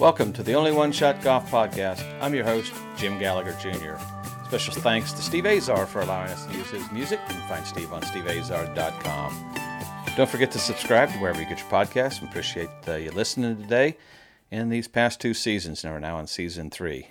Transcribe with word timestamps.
Welcome 0.00 0.32
to 0.32 0.42
the 0.42 0.54
Only 0.54 0.72
One 0.72 0.92
Shot 0.92 1.20
Golf 1.20 1.50
Podcast. 1.50 2.02
I'm 2.22 2.34
your 2.34 2.46
host, 2.46 2.72
Jim 2.96 3.18
Gallagher 3.18 3.54
Jr. 3.60 4.02
Special 4.46 4.72
thanks 4.72 5.12
to 5.12 5.20
Steve 5.20 5.44
Azar 5.44 5.84
for 5.84 6.00
allowing 6.00 6.30
us 6.30 6.46
to 6.46 6.56
use 6.56 6.70
his 6.70 6.90
music. 6.90 7.20
You 7.28 7.34
can 7.34 7.48
find 7.50 7.66
Steve 7.66 7.92
on 7.92 8.00
steveazar.com. 8.00 9.54
Don't 10.16 10.30
forget 10.30 10.50
to 10.52 10.58
subscribe 10.58 11.10
to 11.10 11.18
wherever 11.18 11.38
you 11.38 11.46
get 11.46 11.58
your 11.58 11.68
podcasts. 11.68 12.22
We 12.22 12.28
appreciate 12.28 12.70
uh, 12.88 12.94
you 12.94 13.10
listening 13.10 13.60
today 13.60 13.98
and 14.50 14.72
these 14.72 14.88
past 14.88 15.20
two 15.20 15.34
seasons, 15.34 15.84
and 15.84 15.92
we're 15.92 16.00
now 16.00 16.18
in 16.18 16.26
season 16.26 16.70
three. 16.70 17.08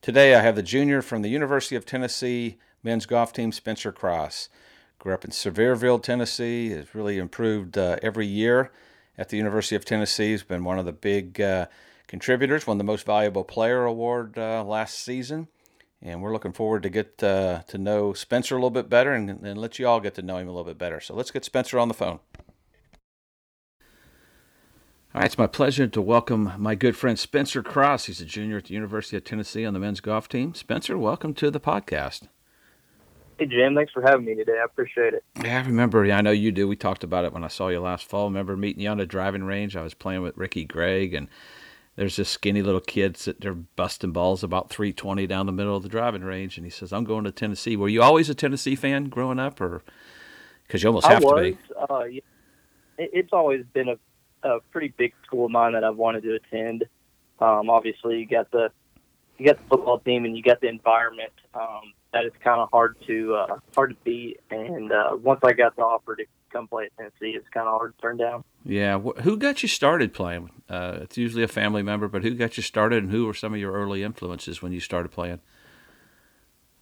Today 0.00 0.34
I 0.34 0.40
have 0.40 0.56
the 0.56 0.62
junior 0.62 1.02
from 1.02 1.20
the 1.20 1.28
University 1.28 1.76
of 1.76 1.84
Tennessee 1.84 2.56
men's 2.82 3.04
golf 3.04 3.34
team, 3.34 3.52
Spencer 3.52 3.92
Cross. 3.92 4.48
Grew 4.98 5.12
up 5.12 5.26
in 5.26 5.30
Sevierville, 5.30 6.02
Tennessee. 6.02 6.70
Has 6.70 6.94
really 6.94 7.18
improved 7.18 7.76
uh, 7.76 7.96
every 8.02 8.26
year 8.26 8.72
at 9.18 9.28
the 9.28 9.36
University 9.36 9.76
of 9.76 9.84
Tennessee. 9.84 10.30
He's 10.30 10.42
been 10.42 10.64
one 10.64 10.78
of 10.78 10.86
the 10.86 10.92
big 10.92 11.38
uh, 11.38 11.66
contributors, 12.08 12.66
won 12.66 12.78
the 12.78 12.84
Most 12.84 13.06
Valuable 13.06 13.44
Player 13.44 13.84
award 13.84 14.36
uh, 14.36 14.64
last 14.64 14.98
season. 14.98 15.46
And 16.00 16.22
we're 16.22 16.32
looking 16.32 16.52
forward 16.52 16.82
to 16.84 16.88
get 16.88 17.22
uh, 17.22 17.62
to 17.68 17.78
know 17.78 18.12
Spencer 18.12 18.54
a 18.54 18.58
little 18.58 18.70
bit 18.70 18.88
better 18.88 19.12
and, 19.12 19.30
and 19.30 19.58
let 19.58 19.78
you 19.78 19.86
all 19.86 20.00
get 20.00 20.14
to 20.14 20.22
know 20.22 20.38
him 20.38 20.48
a 20.48 20.50
little 20.50 20.64
bit 20.64 20.78
better. 20.78 21.00
So 21.00 21.14
let's 21.14 21.30
get 21.30 21.44
Spencer 21.44 21.78
on 21.78 21.88
the 21.88 21.94
phone. 21.94 22.20
All 25.14 25.22
right, 25.22 25.26
it's 25.26 25.38
my 25.38 25.46
pleasure 25.46 25.86
to 25.88 26.02
welcome 26.02 26.52
my 26.58 26.74
good 26.74 26.96
friend 26.96 27.18
Spencer 27.18 27.62
Cross. 27.62 28.04
He's 28.04 28.20
a 28.20 28.24
junior 28.24 28.58
at 28.58 28.66
the 28.66 28.74
University 28.74 29.16
of 29.16 29.24
Tennessee 29.24 29.64
on 29.64 29.74
the 29.74 29.80
men's 29.80 30.00
golf 30.00 30.28
team. 30.28 30.54
Spencer, 30.54 30.96
welcome 30.96 31.34
to 31.34 31.50
the 31.50 31.58
podcast. 31.58 32.28
Hey, 33.38 33.46
Jim. 33.46 33.74
Thanks 33.74 33.92
for 33.92 34.02
having 34.02 34.26
me 34.26 34.34
today. 34.34 34.58
I 34.60 34.64
appreciate 34.64 35.14
it. 35.14 35.24
Yeah, 35.42 35.62
I 35.62 35.66
remember. 35.66 36.04
Yeah, 36.04 36.18
I 36.18 36.20
know 36.20 36.30
you 36.30 36.52
do. 36.52 36.68
We 36.68 36.76
talked 36.76 37.02
about 37.02 37.24
it 37.24 37.32
when 37.32 37.42
I 37.42 37.48
saw 37.48 37.68
you 37.68 37.80
last 37.80 38.08
fall. 38.08 38.24
I 38.24 38.28
remember 38.28 38.56
meeting 38.56 38.82
you 38.82 38.90
on 38.90 39.00
a 39.00 39.06
driving 39.06 39.44
range. 39.44 39.76
I 39.76 39.82
was 39.82 39.94
playing 39.94 40.22
with 40.22 40.36
Ricky 40.36 40.64
Gregg, 40.64 41.14
and 41.14 41.28
there's 41.98 42.14
this 42.14 42.28
skinny 42.28 42.62
little 42.62 42.80
kid 42.80 43.16
sitting 43.16 43.40
there 43.40 43.54
busting 43.54 44.12
balls 44.12 44.44
about 44.44 44.70
320 44.70 45.26
down 45.26 45.46
the 45.46 45.52
middle 45.52 45.74
of 45.74 45.82
the 45.82 45.88
driving 45.88 46.22
range, 46.22 46.56
and 46.56 46.64
he 46.64 46.70
says, 46.70 46.92
"I'm 46.92 47.02
going 47.02 47.24
to 47.24 47.32
Tennessee." 47.32 47.76
Were 47.76 47.88
you 47.88 48.02
always 48.02 48.30
a 48.30 48.36
Tennessee 48.36 48.76
fan 48.76 49.08
growing 49.08 49.40
up, 49.40 49.60
or 49.60 49.82
because 50.64 50.80
you 50.80 50.90
almost 50.90 51.08
have 51.08 51.24
was, 51.24 51.34
to 51.34 51.50
be? 51.50 51.58
Uh, 51.90 52.04
yeah, 52.04 52.20
it's 52.98 53.32
always 53.32 53.64
been 53.72 53.88
a, 53.88 54.48
a 54.48 54.60
pretty 54.70 54.94
big 54.96 55.12
school 55.26 55.46
of 55.46 55.50
mine 55.50 55.72
that 55.72 55.82
I've 55.82 55.96
wanted 55.96 56.22
to 56.22 56.36
attend. 56.36 56.84
Um, 57.40 57.68
obviously, 57.68 58.20
you 58.20 58.26
got 58.26 58.48
the 58.52 58.70
you 59.36 59.46
got 59.46 59.58
the 59.58 59.64
football 59.64 59.98
team, 59.98 60.24
and 60.24 60.36
you 60.36 60.42
got 60.44 60.60
the 60.60 60.68
environment. 60.68 61.32
Um, 61.52 61.94
that 62.12 62.24
is 62.24 62.32
kind 62.44 62.60
of 62.60 62.70
hard 62.70 62.94
to 63.08 63.34
uh, 63.34 63.58
hard 63.74 63.90
to 63.90 63.96
beat. 64.04 64.38
And 64.52 64.92
uh, 64.92 65.16
once 65.20 65.40
I 65.42 65.52
got 65.52 65.74
the 65.74 65.82
offer 65.82 66.14
to 66.14 66.24
come 66.50 66.68
play 66.68 66.86
at 66.86 66.96
Tennessee, 66.96 67.36
it's 67.36 67.48
kind 67.48 67.66
of 67.66 67.74
hard 67.74 67.96
to 67.96 68.02
turn 68.02 68.16
down. 68.16 68.44
Yeah, 68.64 68.98
who 68.98 69.36
got 69.36 69.62
you 69.62 69.68
started 69.68 70.12
playing? 70.12 70.50
Uh, 70.68 70.98
it's 71.02 71.16
usually 71.16 71.42
a 71.42 71.48
family 71.48 71.82
member, 71.82 72.08
but 72.08 72.22
who 72.22 72.34
got 72.34 72.56
you 72.56 72.62
started, 72.62 73.04
and 73.04 73.12
who 73.12 73.26
were 73.26 73.34
some 73.34 73.54
of 73.54 73.60
your 73.60 73.72
early 73.72 74.02
influences 74.02 74.62
when 74.62 74.72
you 74.72 74.80
started 74.80 75.10
playing? 75.10 75.40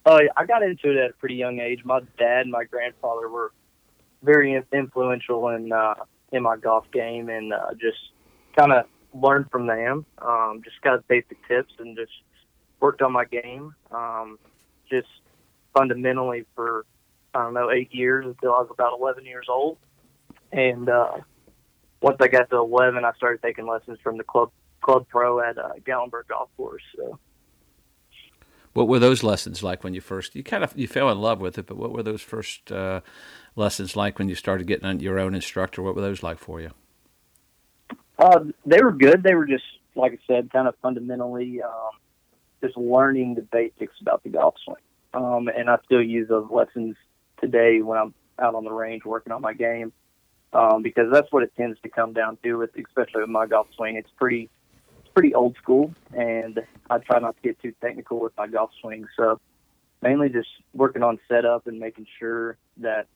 Uh, 0.04 0.20
I 0.36 0.46
got 0.46 0.62
into 0.62 0.90
it 0.90 0.96
at 0.96 1.10
a 1.10 1.14
pretty 1.14 1.34
young 1.34 1.58
age. 1.58 1.84
My 1.84 2.00
dad 2.18 2.42
and 2.42 2.50
my 2.50 2.64
grandfather 2.64 3.28
were 3.28 3.52
very 4.22 4.60
influential 4.72 5.48
in 5.48 5.72
uh, 5.72 5.94
in 6.32 6.42
my 6.42 6.56
golf 6.56 6.84
game, 6.92 7.28
and 7.28 7.52
uh, 7.52 7.72
just 7.80 7.98
kind 8.56 8.72
of 8.72 8.86
learned 9.14 9.50
from 9.50 9.66
them. 9.66 10.06
Um, 10.18 10.62
just 10.64 10.80
got 10.82 11.06
basic 11.08 11.36
tips 11.48 11.72
and 11.78 11.96
just 11.96 12.12
worked 12.80 13.02
on 13.02 13.12
my 13.12 13.24
game. 13.24 13.74
Um, 13.90 14.38
just 14.88 15.08
fundamentally 15.76 16.44
for 16.54 16.86
I 17.36 17.42
don't 17.44 17.54
know 17.54 17.70
eight 17.70 17.94
years 17.94 18.26
until 18.26 18.54
I 18.54 18.60
was 18.60 18.68
about 18.70 18.98
11 18.98 19.24
years 19.26 19.46
old, 19.48 19.78
and 20.52 20.88
uh, 20.88 21.18
once 22.00 22.16
I 22.20 22.28
got 22.28 22.50
to 22.50 22.56
11, 22.56 23.04
I 23.04 23.12
started 23.12 23.42
taking 23.42 23.66
lessons 23.66 23.98
from 24.02 24.16
the 24.16 24.24
club 24.24 24.50
club 24.80 25.06
pro 25.08 25.40
at 25.40 25.58
uh, 25.58 25.72
Gatlinburg 25.84 26.28
Golf 26.28 26.48
Course. 26.56 26.82
So. 26.96 27.18
What 28.72 28.88
were 28.88 28.98
those 28.98 29.22
lessons 29.22 29.62
like 29.62 29.82
when 29.82 29.94
you 29.94 30.00
first 30.00 30.34
you 30.34 30.42
kind 30.42 30.62
of 30.62 30.76
you 30.76 30.86
fell 30.86 31.10
in 31.10 31.18
love 31.18 31.40
with 31.40 31.58
it? 31.58 31.66
But 31.66 31.76
what 31.76 31.92
were 31.92 32.02
those 32.02 32.22
first 32.22 32.70
uh, 32.70 33.00
lessons 33.54 33.96
like 33.96 34.18
when 34.18 34.28
you 34.28 34.34
started 34.34 34.66
getting 34.66 35.00
your 35.00 35.18
own 35.18 35.34
instructor? 35.34 35.82
What 35.82 35.94
were 35.94 36.02
those 36.02 36.22
like 36.22 36.38
for 36.38 36.60
you? 36.60 36.70
Uh, 38.18 38.40
they 38.64 38.80
were 38.82 38.92
good. 38.92 39.22
They 39.22 39.34
were 39.34 39.46
just 39.46 39.64
like 39.94 40.12
I 40.12 40.18
said, 40.26 40.52
kind 40.52 40.68
of 40.68 40.74
fundamentally 40.82 41.62
um, 41.62 41.90
just 42.62 42.76
learning 42.76 43.34
the 43.34 43.42
basics 43.42 43.94
about 44.00 44.22
the 44.22 44.28
golf 44.30 44.54
swing. 44.64 44.76
Um, 45.14 45.48
and 45.48 45.70
I 45.70 45.78
still 45.86 46.02
use 46.02 46.28
those 46.28 46.48
lessons 46.50 46.96
today 47.40 47.80
when 47.82 47.98
I'm 47.98 48.14
out 48.38 48.54
on 48.54 48.64
the 48.64 48.72
range 48.72 49.04
working 49.04 49.32
on 49.32 49.40
my 49.42 49.54
game, 49.54 49.92
um, 50.52 50.82
because 50.82 51.10
that's 51.12 51.30
what 51.32 51.42
it 51.42 51.52
tends 51.56 51.78
to 51.82 51.88
come 51.88 52.12
down 52.12 52.38
to. 52.42 52.54
With 52.54 52.70
especially 52.76 53.22
with 53.22 53.30
my 53.30 53.46
golf 53.46 53.68
swing, 53.76 53.96
it's 53.96 54.10
pretty, 54.16 54.48
it's 55.00 55.08
pretty 55.12 55.34
old 55.34 55.56
school, 55.56 55.94
and 56.16 56.60
I 56.90 56.98
try 56.98 57.18
not 57.18 57.36
to 57.36 57.42
get 57.42 57.60
too 57.60 57.72
technical 57.80 58.20
with 58.20 58.36
my 58.36 58.46
golf 58.46 58.70
swing. 58.80 59.06
So 59.16 59.40
mainly 60.02 60.28
just 60.28 60.48
working 60.74 61.02
on 61.02 61.18
setup 61.28 61.66
and 61.66 61.78
making 61.78 62.06
sure 62.18 62.56
that 62.78 63.06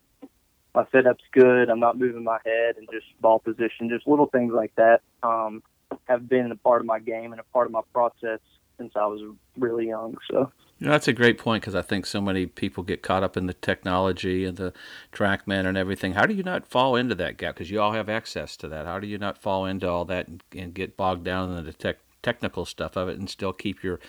my 0.73 0.85
setup's 0.91 1.23
good. 1.31 1.69
I'm 1.69 1.79
not 1.79 1.97
moving 1.97 2.23
my 2.23 2.39
head 2.45 2.77
and 2.77 2.87
just 2.91 3.05
ball 3.19 3.39
position, 3.39 3.89
just 3.89 4.07
little 4.07 4.27
things 4.27 4.53
like 4.53 4.73
that. 4.75 5.01
Um, 5.21 5.63
have 6.05 6.27
been 6.27 6.51
a 6.51 6.55
part 6.55 6.81
of 6.81 6.87
my 6.87 6.99
game 6.99 7.31
and 7.31 7.39
a 7.39 7.43
part 7.51 7.67
of 7.67 7.73
my 7.73 7.81
process 7.93 8.39
since 8.81 8.93
I 8.95 9.05
was 9.05 9.21
really 9.57 9.87
young. 9.87 10.17
So. 10.29 10.51
You 10.79 10.87
know, 10.87 10.93
that's 10.93 11.07
a 11.07 11.13
great 11.13 11.37
point 11.37 11.61
because 11.61 11.75
I 11.75 11.83
think 11.83 12.07
so 12.07 12.19
many 12.19 12.47
people 12.47 12.83
get 12.83 13.03
caught 13.03 13.23
up 13.23 13.37
in 13.37 13.45
the 13.45 13.53
technology 13.53 14.45
and 14.45 14.57
the 14.57 14.73
TrackMan 15.13 15.67
and 15.67 15.77
everything. 15.77 16.13
How 16.13 16.25
do 16.25 16.33
you 16.33 16.41
not 16.41 16.65
fall 16.65 16.95
into 16.95 17.13
that 17.15 17.37
gap? 17.37 17.53
Because 17.53 17.69
you 17.69 17.79
all 17.79 17.91
have 17.91 18.09
access 18.09 18.57
to 18.57 18.67
that. 18.69 18.87
How 18.87 18.99
do 18.99 19.05
you 19.05 19.19
not 19.19 19.37
fall 19.37 19.65
into 19.65 19.87
all 19.87 20.05
that 20.05 20.27
and, 20.27 20.43
and 20.57 20.73
get 20.73 20.97
bogged 20.97 21.23
down 21.23 21.55
in 21.55 21.65
the 21.65 21.73
tech, 21.73 21.97
technical 22.23 22.65
stuff 22.65 22.95
of 22.95 23.09
it 23.09 23.19
and 23.19 23.29
still 23.29 23.53
keep 23.53 23.83
your 23.83 23.99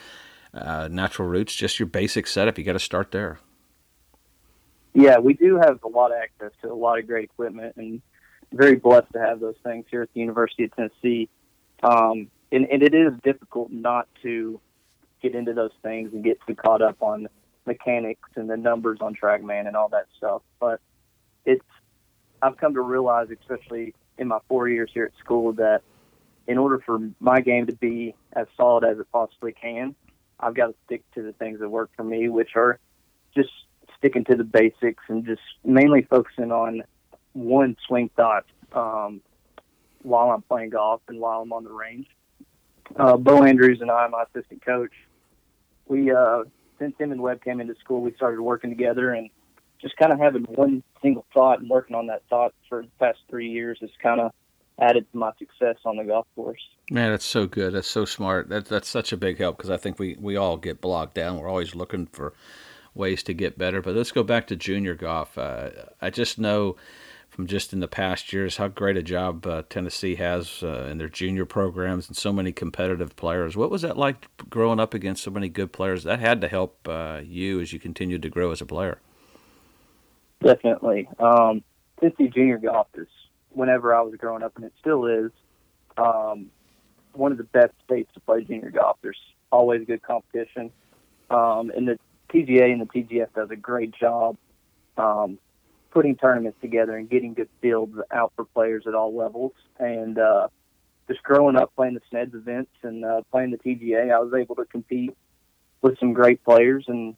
uh, 0.54 0.88
natural 0.90 1.28
roots, 1.28 1.54
just 1.54 1.78
your 1.78 1.88
basic 1.88 2.26
setup? 2.26 2.56
You 2.56 2.64
got 2.64 2.72
to 2.72 2.78
start 2.78 3.10
there. 3.10 3.38
Yeah, 4.94 5.18
we 5.18 5.34
do 5.34 5.56
have 5.56 5.78
a 5.84 5.88
lot 5.88 6.10
of 6.10 6.18
access 6.22 6.52
to 6.62 6.72
a 6.72 6.74
lot 6.74 6.98
of 6.98 7.06
great 7.06 7.24
equipment 7.24 7.76
and 7.76 8.00
very 8.50 8.76
blessed 8.76 9.12
to 9.12 9.18
have 9.18 9.40
those 9.40 9.56
things 9.62 9.84
here 9.90 10.02
at 10.02 10.08
the 10.14 10.20
University 10.20 10.64
of 10.64 10.74
Tennessee. 10.74 11.28
Um, 11.82 12.28
and, 12.52 12.66
and 12.70 12.82
it 12.82 12.94
is 12.94 13.14
difficult 13.24 13.72
not 13.72 14.06
to 14.22 14.60
get 15.22 15.34
into 15.34 15.54
those 15.54 15.72
things 15.82 16.12
and 16.12 16.22
get 16.22 16.38
too 16.46 16.54
caught 16.54 16.82
up 16.82 16.96
on 17.00 17.28
mechanics 17.66 18.28
and 18.36 18.48
the 18.50 18.56
numbers 18.56 18.98
on 19.00 19.14
TrackMan 19.14 19.66
and 19.66 19.74
all 19.74 19.88
that 19.88 20.06
stuff. 20.18 20.42
But 20.60 20.80
it's 21.46 21.64
I've 22.42 22.56
come 22.58 22.74
to 22.74 22.80
realize, 22.80 23.28
especially 23.30 23.94
in 24.18 24.28
my 24.28 24.38
four 24.48 24.68
years 24.68 24.90
here 24.92 25.04
at 25.04 25.12
school, 25.24 25.52
that 25.54 25.82
in 26.46 26.58
order 26.58 26.82
for 26.84 26.98
my 27.20 27.40
game 27.40 27.66
to 27.66 27.72
be 27.72 28.14
as 28.34 28.46
solid 28.56 28.84
as 28.84 28.98
it 28.98 29.06
possibly 29.12 29.52
can, 29.52 29.94
I've 30.38 30.54
got 30.54 30.66
to 30.66 30.74
stick 30.84 31.02
to 31.14 31.22
the 31.22 31.32
things 31.32 31.60
that 31.60 31.68
work 31.68 31.90
for 31.96 32.04
me, 32.04 32.28
which 32.28 32.56
are 32.56 32.78
just 33.34 33.50
sticking 33.96 34.24
to 34.24 34.34
the 34.34 34.44
basics 34.44 35.04
and 35.08 35.24
just 35.24 35.40
mainly 35.64 36.02
focusing 36.02 36.50
on 36.50 36.82
one 37.32 37.76
swing 37.86 38.10
thought 38.16 38.44
um, 38.72 39.22
while 40.02 40.30
I'm 40.30 40.42
playing 40.42 40.70
golf 40.70 41.00
and 41.08 41.20
while 41.20 41.42
I'm 41.42 41.52
on 41.52 41.62
the 41.62 41.70
range 41.70 42.08
uh, 42.96 43.16
Bo 43.16 43.44
Andrews 43.44 43.80
and 43.80 43.90
I, 43.90 44.06
my 44.08 44.24
assistant 44.34 44.64
coach, 44.64 44.92
we 45.86 46.10
uh, 46.10 46.44
since 46.78 46.94
him 46.98 47.12
and 47.12 47.20
Webb 47.20 47.42
came 47.42 47.60
into 47.60 47.74
school, 47.76 48.00
we 48.00 48.12
started 48.14 48.40
working 48.40 48.70
together 48.70 49.12
and 49.12 49.30
just 49.80 49.96
kind 49.96 50.12
of 50.12 50.18
having 50.18 50.42
one 50.44 50.82
single 51.00 51.26
thought 51.34 51.60
and 51.60 51.68
working 51.68 51.96
on 51.96 52.06
that 52.06 52.22
thought 52.30 52.54
for 52.68 52.82
the 52.82 52.88
past 52.98 53.18
three 53.28 53.50
years 53.50 53.78
has 53.80 53.90
kind 54.02 54.20
of 54.20 54.32
added 54.80 55.06
to 55.12 55.18
my 55.18 55.32
success 55.38 55.76
on 55.84 55.96
the 55.96 56.04
golf 56.04 56.26
course. 56.34 56.60
Man, 56.90 57.10
that's 57.10 57.24
so 57.24 57.46
good. 57.46 57.74
That's 57.74 57.88
so 57.88 58.04
smart. 58.04 58.48
That, 58.48 58.66
that's 58.66 58.88
such 58.88 59.12
a 59.12 59.16
big 59.16 59.38
help 59.38 59.56
because 59.56 59.70
I 59.70 59.76
think 59.76 59.98
we, 59.98 60.16
we 60.20 60.36
all 60.36 60.56
get 60.56 60.80
blocked 60.80 61.14
down. 61.14 61.38
We're 61.38 61.48
always 61.48 61.74
looking 61.74 62.06
for 62.06 62.32
ways 62.94 63.22
to 63.24 63.34
get 63.34 63.58
better. 63.58 63.82
But 63.82 63.94
let's 63.94 64.12
go 64.12 64.22
back 64.22 64.46
to 64.48 64.56
junior 64.56 64.94
golf. 64.94 65.36
Uh, 65.36 65.70
I 66.00 66.10
just 66.10 66.38
know 66.38 66.76
from 67.32 67.46
just 67.46 67.72
in 67.72 67.80
the 67.80 67.88
past 67.88 68.30
years 68.30 68.58
how 68.58 68.68
great 68.68 68.94
a 68.94 69.02
job 69.02 69.46
uh, 69.46 69.62
Tennessee 69.70 70.16
has 70.16 70.62
uh, 70.62 70.86
in 70.90 70.98
their 70.98 71.08
junior 71.08 71.46
programs 71.46 72.06
and 72.06 72.14
so 72.14 72.30
many 72.30 72.52
competitive 72.52 73.16
players. 73.16 73.56
What 73.56 73.70
was 73.70 73.80
that 73.80 73.96
like 73.96 74.28
growing 74.50 74.78
up 74.78 74.92
against 74.92 75.22
so 75.22 75.30
many 75.30 75.48
good 75.48 75.72
players? 75.72 76.04
That 76.04 76.20
had 76.20 76.42
to 76.42 76.48
help 76.48 76.86
uh, 76.86 77.22
you 77.24 77.58
as 77.62 77.72
you 77.72 77.80
continued 77.80 78.20
to 78.20 78.28
grow 78.28 78.50
as 78.50 78.60
a 78.60 78.66
player. 78.66 78.98
Definitely. 80.44 81.08
Um, 81.18 81.64
Tennessee 81.98 82.28
junior 82.28 82.58
golf 82.58 82.88
is, 82.94 83.08
whenever 83.48 83.94
I 83.94 84.02
was 84.02 84.14
growing 84.16 84.42
up, 84.42 84.54
and 84.56 84.66
it 84.66 84.74
still 84.78 85.06
is, 85.06 85.30
um, 85.96 86.50
one 87.14 87.32
of 87.32 87.38
the 87.38 87.44
best 87.44 87.72
states 87.82 88.12
to 88.12 88.20
play 88.20 88.44
junior 88.44 88.70
golf. 88.70 88.98
There's 89.00 89.18
always 89.50 89.86
good 89.86 90.02
competition. 90.02 90.70
Um, 91.30 91.72
and 91.74 91.88
the 91.88 91.98
PGA 92.28 92.72
and 92.72 92.82
the 92.82 92.86
TGF 92.86 93.32
does 93.34 93.50
a 93.50 93.56
great 93.56 93.94
job 93.94 94.36
um, 94.98 95.38
putting 95.92 96.16
tournaments 96.16 96.58
together 96.60 96.96
and 96.96 97.08
getting 97.08 97.34
good 97.34 97.48
fields 97.60 97.96
out 98.10 98.32
for 98.34 98.44
players 98.46 98.84
at 98.86 98.94
all 98.94 99.14
levels. 99.14 99.52
And 99.78 100.18
uh, 100.18 100.48
just 101.08 101.22
growing 101.22 101.56
up 101.56 101.74
playing 101.76 101.94
the 101.94 102.00
SNEDS 102.12 102.34
events 102.34 102.70
and 102.82 103.04
uh, 103.04 103.20
playing 103.30 103.50
the 103.50 103.58
TGA, 103.58 104.12
I 104.12 104.18
was 104.18 104.32
able 104.34 104.56
to 104.56 104.64
compete 104.64 105.14
with 105.82 105.98
some 105.98 106.12
great 106.12 106.42
players, 106.44 106.84
and 106.88 107.16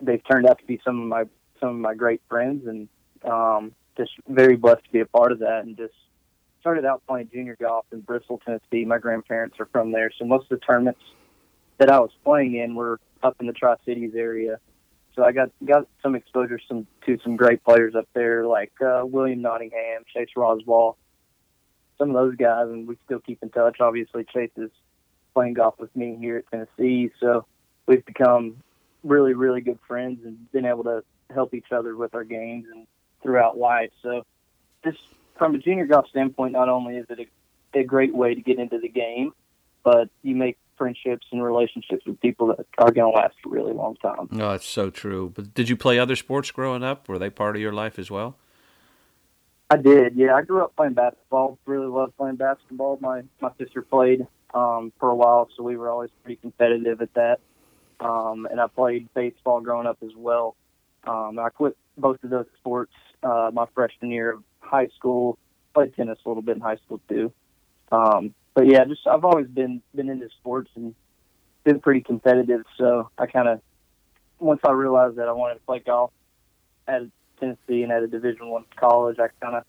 they've 0.00 0.22
turned 0.30 0.46
out 0.46 0.58
to 0.58 0.66
be 0.66 0.80
some 0.84 1.00
of 1.00 1.08
my 1.08 1.24
some 1.60 1.70
of 1.70 1.76
my 1.76 1.94
great 1.94 2.20
friends, 2.28 2.66
and 2.68 2.88
um, 3.24 3.72
just 3.96 4.12
very 4.28 4.54
blessed 4.54 4.84
to 4.84 4.92
be 4.92 5.00
a 5.00 5.06
part 5.06 5.32
of 5.32 5.40
that, 5.40 5.64
and 5.64 5.76
just 5.76 5.94
started 6.60 6.84
out 6.84 7.02
playing 7.08 7.28
junior 7.32 7.56
golf 7.60 7.86
in 7.92 8.00
Bristol, 8.00 8.40
Tennessee. 8.44 8.84
My 8.84 8.98
grandparents 8.98 9.56
are 9.58 9.68
from 9.72 9.90
there, 9.90 10.12
so 10.16 10.24
most 10.24 10.44
of 10.52 10.60
the 10.60 10.64
tournaments 10.64 11.00
that 11.78 11.90
I 11.90 11.98
was 11.98 12.10
playing 12.24 12.54
in 12.54 12.74
were 12.74 13.00
up 13.22 13.36
in 13.40 13.46
the 13.46 13.52
Tri 13.52 13.74
Cities 13.84 14.12
area. 14.14 14.60
So 15.18 15.24
I 15.24 15.32
got 15.32 15.50
got 15.64 15.88
some 16.00 16.14
exposure 16.14 16.60
some 16.68 16.86
to 17.04 17.18
some 17.24 17.34
great 17.34 17.64
players 17.64 17.96
up 17.96 18.08
there, 18.14 18.46
like 18.46 18.70
uh, 18.80 19.02
William 19.02 19.42
Nottingham, 19.42 20.04
Chase 20.14 20.28
Roswall, 20.36 20.94
some 21.98 22.10
of 22.10 22.14
those 22.14 22.36
guys, 22.36 22.68
and 22.68 22.86
we 22.86 22.96
still 23.04 23.18
keep 23.18 23.42
in 23.42 23.50
touch. 23.50 23.80
Obviously, 23.80 24.24
Chase 24.32 24.52
is 24.56 24.70
playing 25.34 25.54
golf 25.54 25.74
with 25.80 25.94
me 25.96 26.16
here 26.20 26.36
at 26.36 26.44
Tennessee, 26.52 27.10
so 27.18 27.46
we've 27.86 28.06
become 28.06 28.62
really, 29.02 29.34
really 29.34 29.60
good 29.60 29.80
friends 29.88 30.20
and 30.24 30.52
been 30.52 30.64
able 30.64 30.84
to 30.84 31.02
help 31.34 31.52
each 31.52 31.72
other 31.72 31.96
with 31.96 32.14
our 32.14 32.22
games 32.22 32.66
and 32.72 32.86
throughout 33.20 33.58
life. 33.58 33.90
So, 34.04 34.24
just 34.84 35.00
from 35.36 35.56
a 35.56 35.58
junior 35.58 35.86
golf 35.86 36.06
standpoint, 36.10 36.52
not 36.52 36.68
only 36.68 36.96
is 36.96 37.06
it 37.10 37.28
a, 37.74 37.80
a 37.80 37.82
great 37.82 38.14
way 38.14 38.36
to 38.36 38.40
get 38.40 38.60
into 38.60 38.78
the 38.78 38.88
game, 38.88 39.32
but 39.82 40.10
you 40.22 40.36
make 40.36 40.58
friendships 40.78 41.26
and 41.32 41.42
relationships 41.42 42.06
with 42.06 42.20
people 42.20 42.46
that 42.46 42.66
are 42.78 42.90
going 42.90 43.12
to 43.12 43.18
last 43.18 43.34
a 43.44 43.48
really 43.48 43.72
long 43.72 43.96
time. 43.96 44.28
Oh, 44.40 44.52
it's 44.52 44.66
so 44.66 44.88
true. 44.88 45.32
But 45.34 45.52
did 45.52 45.68
you 45.68 45.76
play 45.76 45.98
other 45.98 46.16
sports 46.16 46.50
growing 46.50 46.82
up? 46.82 47.08
Were 47.08 47.18
they 47.18 47.30
part 47.30 47.56
of 47.56 47.62
your 47.62 47.72
life 47.72 47.98
as 47.98 48.10
well? 48.10 48.36
I 49.70 49.76
did. 49.76 50.16
Yeah, 50.16 50.34
I 50.34 50.42
grew 50.42 50.62
up 50.62 50.74
playing 50.76 50.94
basketball. 50.94 51.58
Really 51.66 51.86
loved 51.86 52.16
playing 52.16 52.36
basketball. 52.36 52.98
My 53.02 53.22
my 53.40 53.50
sister 53.58 53.82
played 53.82 54.26
um, 54.54 54.92
for 54.98 55.10
a 55.10 55.14
while, 55.14 55.48
so 55.54 55.62
we 55.62 55.76
were 55.76 55.90
always 55.90 56.10
pretty 56.22 56.36
competitive 56.36 57.02
at 57.02 57.12
that. 57.14 57.40
Um, 58.00 58.46
and 58.50 58.60
I 58.60 58.68
played 58.68 59.12
baseball 59.12 59.60
growing 59.60 59.86
up 59.86 59.98
as 60.02 60.12
well. 60.16 60.56
Um, 61.06 61.38
I 61.38 61.50
quit 61.50 61.76
both 61.98 62.22
of 62.24 62.30
those 62.30 62.46
sports 62.58 62.92
uh, 63.22 63.50
my 63.52 63.66
freshman 63.74 64.10
year 64.10 64.32
of 64.32 64.42
high 64.60 64.88
school. 64.96 65.38
Played 65.74 65.94
tennis 65.96 66.18
a 66.24 66.28
little 66.28 66.42
bit 66.42 66.56
in 66.56 66.62
high 66.62 66.76
school 66.76 67.00
too. 67.08 67.32
Um, 67.92 68.34
but 68.58 68.66
yeah, 68.66 68.84
just 68.86 69.06
I've 69.06 69.24
always 69.24 69.46
been 69.46 69.80
been 69.94 70.08
into 70.08 70.28
sports 70.40 70.68
and 70.74 70.92
been 71.62 71.78
pretty 71.78 72.00
competitive. 72.00 72.62
So 72.76 73.08
I 73.16 73.26
kind 73.26 73.46
of 73.46 73.60
once 74.40 74.60
I 74.64 74.72
realized 74.72 75.14
that 75.18 75.28
I 75.28 75.32
wanted 75.32 75.54
to 75.54 75.60
play 75.60 75.78
golf 75.78 76.10
at 76.88 77.02
Tennessee 77.38 77.84
and 77.84 77.92
at 77.92 78.02
a 78.02 78.08
Division 78.08 78.48
One 78.48 78.64
college, 78.74 79.20
I 79.20 79.28
kind 79.40 79.54
of 79.54 79.62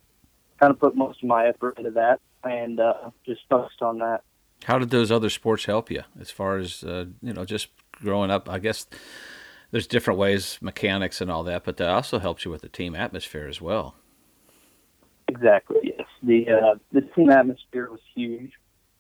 kind 0.59 0.71
of 0.71 0.79
put 0.79 0.95
most 0.95 1.21
of 1.21 1.29
my 1.29 1.45
effort 1.45 1.77
into 1.77 1.91
that 1.91 2.19
and 2.43 2.79
uh, 2.79 3.11
just 3.27 3.41
focused 3.47 3.83
on 3.83 3.99
that. 3.99 4.23
How 4.63 4.79
did 4.79 4.89
those 4.89 5.11
other 5.11 5.29
sports 5.29 5.65
help 5.65 5.91
you 5.91 6.01
as 6.19 6.31
far 6.31 6.57
as 6.57 6.83
uh, 6.83 7.05
you 7.21 7.33
know 7.33 7.45
just 7.45 7.67
growing 7.91 8.31
up? 8.31 8.49
I 8.49 8.57
guess 8.57 8.87
there's 9.69 9.85
different 9.85 10.19
ways, 10.19 10.57
mechanics 10.61 11.21
and 11.21 11.29
all 11.29 11.43
that, 11.43 11.63
but 11.63 11.77
that 11.77 11.89
also 11.89 12.17
helps 12.17 12.43
you 12.43 12.49
with 12.49 12.63
the 12.63 12.69
team 12.69 12.95
atmosphere 12.95 13.47
as 13.47 13.61
well. 13.61 13.93
Exactly. 15.27 15.77
Yes. 15.83 16.07
The 16.23 16.49
uh, 16.49 16.75
the 16.91 17.01
team 17.01 17.29
atmosphere 17.29 17.87
was 17.91 17.99
huge 18.15 18.53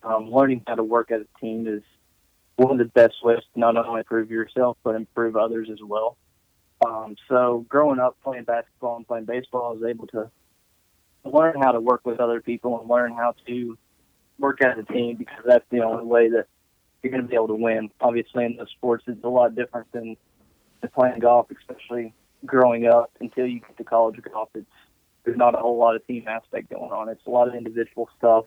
um, 0.03 0.31
learning 0.31 0.63
how 0.67 0.75
to 0.75 0.83
work 0.83 1.11
as 1.11 1.21
a 1.21 1.39
team 1.39 1.67
is 1.67 1.83
one 2.55 2.71
of 2.71 2.77
the 2.77 2.85
best 2.85 3.15
ways 3.23 3.39
to 3.53 3.59
not 3.59 3.77
only 3.77 3.99
improve 3.99 4.29
yourself 4.29 4.77
but 4.83 4.95
improve 4.95 5.35
others 5.35 5.69
as 5.71 5.79
well. 5.83 6.17
Um, 6.85 7.15
so 7.27 7.65
growing 7.67 7.99
up 7.99 8.17
playing 8.23 8.45
basketball 8.45 8.97
and 8.97 9.07
playing 9.07 9.25
baseball, 9.25 9.71
I 9.71 9.73
was 9.73 9.89
able 9.89 10.07
to 10.07 10.29
learn 11.25 11.61
how 11.61 11.73
to 11.73 11.79
work 11.79 12.01
with 12.05 12.19
other 12.19 12.41
people 12.41 12.79
and 12.79 12.89
learn 12.89 13.13
how 13.13 13.35
to 13.47 13.77
work 14.37 14.61
as 14.61 14.77
a 14.77 14.83
team 14.83 15.17
because 15.17 15.43
that's 15.45 15.65
the 15.69 15.81
only 15.81 16.05
way 16.05 16.29
that 16.29 16.45
you're 17.03 17.11
going 17.11 17.23
to 17.23 17.27
be 17.27 17.35
able 17.35 17.47
to 17.49 17.55
win. 17.55 17.89
Obviously, 18.01 18.45
in 18.45 18.55
those 18.55 18.69
sports, 18.71 19.03
it's 19.07 19.23
a 19.23 19.29
lot 19.29 19.55
different 19.55 19.91
than, 19.91 20.15
than 20.81 20.89
playing 20.91 21.19
golf, 21.19 21.47
especially 21.51 22.13
growing 22.45 22.85
up 22.87 23.11
until 23.19 23.45
you 23.45 23.59
get 23.59 23.77
to 23.77 23.83
college 23.83 24.19
golf. 24.31 24.49
It's 24.55 24.65
there's 25.25 25.37
not 25.37 25.53
a 25.53 25.57
whole 25.57 25.77
lot 25.77 25.95
of 25.95 26.07
team 26.07 26.25
aspect 26.27 26.69
going 26.69 26.91
on. 26.91 27.09
It's 27.09 27.25
a 27.25 27.29
lot 27.29 27.49
of 27.49 27.55
individual 27.55 28.09
stuff, 28.17 28.45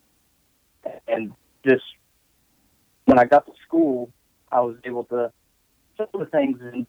and 1.06 1.34
just 1.64 1.84
when 3.04 3.18
I 3.18 3.24
got 3.24 3.46
to 3.46 3.52
school, 3.66 4.10
I 4.50 4.60
was 4.60 4.76
able 4.84 5.04
to 5.04 5.32
some 5.96 6.06
of 6.14 6.20
the 6.20 6.26
things 6.26 6.60
in 6.60 6.86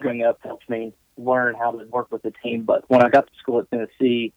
growing 0.00 0.22
up 0.22 0.38
helped 0.42 0.68
me 0.68 0.92
learn 1.16 1.54
how 1.54 1.70
to 1.70 1.84
work 1.86 2.10
with 2.10 2.24
a 2.24 2.32
team. 2.42 2.62
But 2.62 2.88
when 2.88 3.02
I 3.02 3.08
got 3.08 3.26
to 3.26 3.32
school 3.38 3.60
at 3.60 3.70
Tennessee, 3.70 4.32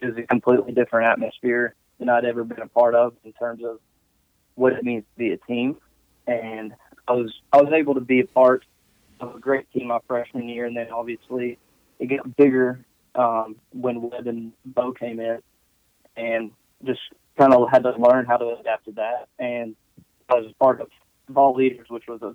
it 0.00 0.06
was 0.06 0.16
a 0.16 0.22
completely 0.22 0.72
different 0.72 1.08
atmosphere 1.08 1.74
than 1.98 2.08
I'd 2.08 2.24
ever 2.24 2.44
been 2.44 2.62
a 2.62 2.68
part 2.68 2.94
of 2.94 3.14
in 3.24 3.32
terms 3.32 3.62
of 3.64 3.80
what 4.54 4.72
it 4.72 4.84
means 4.84 5.04
to 5.04 5.18
be 5.18 5.32
a 5.32 5.36
team. 5.36 5.76
And 6.26 6.72
I 7.06 7.12
was 7.12 7.32
I 7.52 7.60
was 7.60 7.72
able 7.72 7.94
to 7.94 8.00
be 8.00 8.20
a 8.20 8.26
part 8.26 8.64
of 9.20 9.34
a 9.34 9.38
great 9.38 9.70
team 9.72 9.88
my 9.88 9.98
freshman 10.06 10.48
year, 10.48 10.66
and 10.66 10.76
then 10.76 10.90
obviously 10.90 11.58
it 11.98 12.06
got 12.06 12.36
bigger 12.36 12.84
um, 13.14 13.56
when 13.72 14.02
Webb 14.02 14.26
and 14.26 14.52
Bo 14.64 14.92
came 14.92 15.20
in, 15.20 15.38
and 16.16 16.50
just 16.84 17.00
kind 17.38 17.52
of 17.52 17.68
had 17.70 17.82
to 17.82 17.92
learn 17.98 18.26
how 18.26 18.36
to 18.36 18.56
adapt 18.60 18.86
to 18.86 18.92
that. 18.92 19.28
And 19.38 19.74
I 20.28 20.34
was 20.34 20.52
part 20.58 20.80
of 20.80 20.88
VOLeaders, 21.30 21.90
which 21.90 22.06
was 22.06 22.22
a 22.22 22.34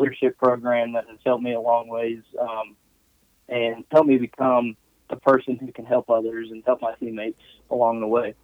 leadership 0.00 0.36
program 0.38 0.92
that 0.92 1.06
has 1.08 1.18
helped 1.24 1.42
me 1.42 1.54
a 1.54 1.60
long 1.60 1.88
ways 1.88 2.22
um, 2.40 2.76
and 3.48 3.84
helped 3.90 4.08
me 4.08 4.18
become 4.18 4.76
the 5.08 5.16
person 5.16 5.56
who 5.56 5.72
can 5.72 5.84
help 5.84 6.10
others 6.10 6.48
and 6.50 6.62
help 6.64 6.82
my 6.82 6.94
teammates 6.98 7.40
along 7.70 8.00
the 8.00 8.06
way. 8.06 8.34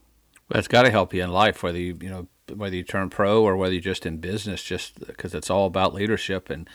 Well, 0.48 0.58
it's 0.58 0.68
got 0.68 0.82
to 0.82 0.90
help 0.90 1.12
you 1.12 1.22
in 1.22 1.30
life, 1.30 1.62
whether 1.62 1.78
you 1.78 1.96
you 2.00 2.10
know 2.10 2.28
whether 2.54 2.76
you 2.76 2.82
turn 2.82 3.10
pro 3.10 3.42
or 3.42 3.56
whether 3.56 3.72
you're 3.72 3.80
just 3.80 4.06
in 4.06 4.18
business, 4.18 4.62
just 4.62 5.06
because 5.06 5.34
it's 5.34 5.50
all 5.50 5.66
about 5.66 5.94
leadership 5.94 6.50
and 6.50 6.68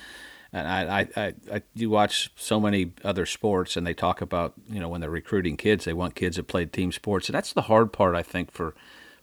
and 0.58 0.92
I, 0.92 1.08
I, 1.16 1.34
I, 1.52 1.62
you 1.74 1.90
watch 1.90 2.32
so 2.36 2.60
many 2.60 2.92
other 3.04 3.26
sports 3.26 3.78
and 3.78 3.86
they 3.86 3.94
talk 3.94 4.22
about 4.22 4.54
you 4.70 4.80
know 4.80 4.90
when 4.90 5.02
they're 5.02 5.10
recruiting 5.10 5.58
kids 5.58 5.86
they 5.86 5.94
want 5.94 6.16
kids 6.16 6.38
that 6.38 6.48
played 6.48 6.74
team 6.74 6.92
sports. 6.92 7.28
And 7.28 7.36
that's 7.36 7.54
the 7.54 7.64
hard 7.64 7.94
part 7.94 8.16
I 8.16 8.24
think 8.24 8.52
for 8.52 8.74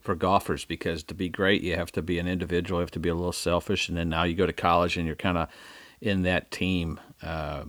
for 0.01 0.15
golfers 0.15 0.65
because 0.65 1.03
to 1.05 1.15
be 1.15 1.29
great 1.29 1.63
you 1.63 1.77
have 1.77 1.91
to 1.93 2.03
be 2.03 2.19
an 2.19 2.29
individual 2.29 2.81
you 2.81 2.83
have 2.83 2.91
to 2.91 3.01
be 3.01 3.09
a 3.09 3.15
little 3.15 3.33
selfish 3.33 3.89
and 3.89 3.97
then 3.97 4.09
now 4.09 4.23
you 4.23 4.35
go 4.35 4.47
to 4.47 4.53
college 4.53 4.97
and 4.97 5.07
you're 5.07 5.17
kind 5.17 5.39
of 5.39 5.49
in 6.01 6.23
that 6.23 6.51
team 6.51 7.01
uh, 7.23 7.65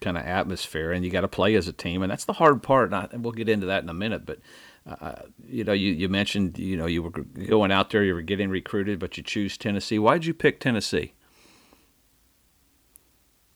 kind 0.00 0.16
of 0.16 0.24
atmosphere 0.24 0.92
and 0.92 1.04
you 1.04 1.10
got 1.10 1.22
to 1.22 1.28
play 1.28 1.56
as 1.56 1.66
a 1.66 1.72
team 1.72 2.02
and 2.02 2.12
that's 2.12 2.24
the 2.24 2.34
hard 2.34 2.62
part 2.62 2.86
and, 2.86 2.94
I, 2.94 3.08
and 3.10 3.24
we'll 3.24 3.32
get 3.32 3.48
into 3.48 3.66
that 3.66 3.82
in 3.82 3.88
a 3.88 3.94
minute 3.94 4.24
but 4.24 4.38
uh, 4.86 5.14
you 5.48 5.64
know 5.64 5.72
you, 5.72 5.92
you 5.92 6.08
mentioned 6.08 6.56
you 6.58 6.76
know 6.76 6.86
you 6.86 7.02
were 7.02 7.10
going 7.10 7.72
out 7.72 7.90
there 7.90 8.04
you 8.04 8.14
were 8.14 8.22
getting 8.22 8.48
recruited 8.48 8.98
but 8.98 9.16
you 9.16 9.22
choose 9.22 9.56
Tennessee. 9.56 9.98
Why 9.98 10.14
did 10.14 10.26
you 10.26 10.34
pick 10.34 10.60
Tennessee 10.60 11.14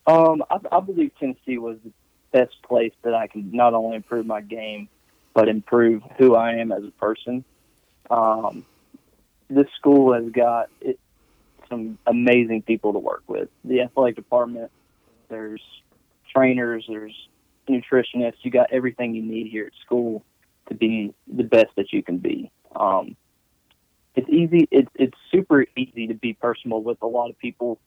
um, 0.07 0.43
I, 0.51 0.59
I 0.73 0.81
believe 0.81 1.13
Tennessee 1.19 1.59
was 1.59 1.79
the 1.85 1.93
best 2.33 2.61
place 2.63 2.93
that 3.03 3.15
I 3.15 3.27
could 3.27 3.53
not 3.53 3.75
only 3.75 3.97
improve 3.97 4.27
my 4.27 4.41
game, 4.41 4.89
but 5.35 5.49
improve 5.49 6.03
who 6.19 6.35
I 6.35 6.53
am 6.55 6.73
as 6.73 6.85
a 6.85 6.91
person. 6.93 7.45
Um, 8.11 8.65
this 9.49 9.67
school 9.77 10.15
has 10.15 10.31
got 10.31 10.69
it, 10.81 10.99
some 11.69 11.99
amazing 12.07 12.63
people 12.63 12.93
to 12.93 12.99
work 12.99 13.23
with. 13.27 13.49
The 13.65 13.83
athletic 13.83 14.17
department, 14.17 14.71
there's 15.29 15.63
trainers, 16.35 16.85
there's 16.89 17.15
nutritionists. 17.69 18.37
You 18.43 18.51
got 18.51 18.73
everything 18.73 19.15
you 19.15 19.23
need 19.23 19.49
here 19.49 19.67
at 19.67 19.73
school 19.85 20.25
to 20.69 20.75
be 20.75 21.15
the 21.27 21.45
best 21.45 21.71
that 21.77 21.93
you 21.93 22.03
can 22.03 22.19
be. 22.19 22.51
Um, 22.75 23.17
it's 24.15 24.29
easy. 24.31 24.67
It's 24.71 24.91
it's 24.95 25.17
super 25.31 25.67
easy 25.77 26.07
to 26.07 26.15
be 26.15 26.33
personal 26.33 26.83
with 26.83 26.99
a 27.03 27.07
lot 27.07 27.29
of 27.31 27.39
people. 27.39 27.79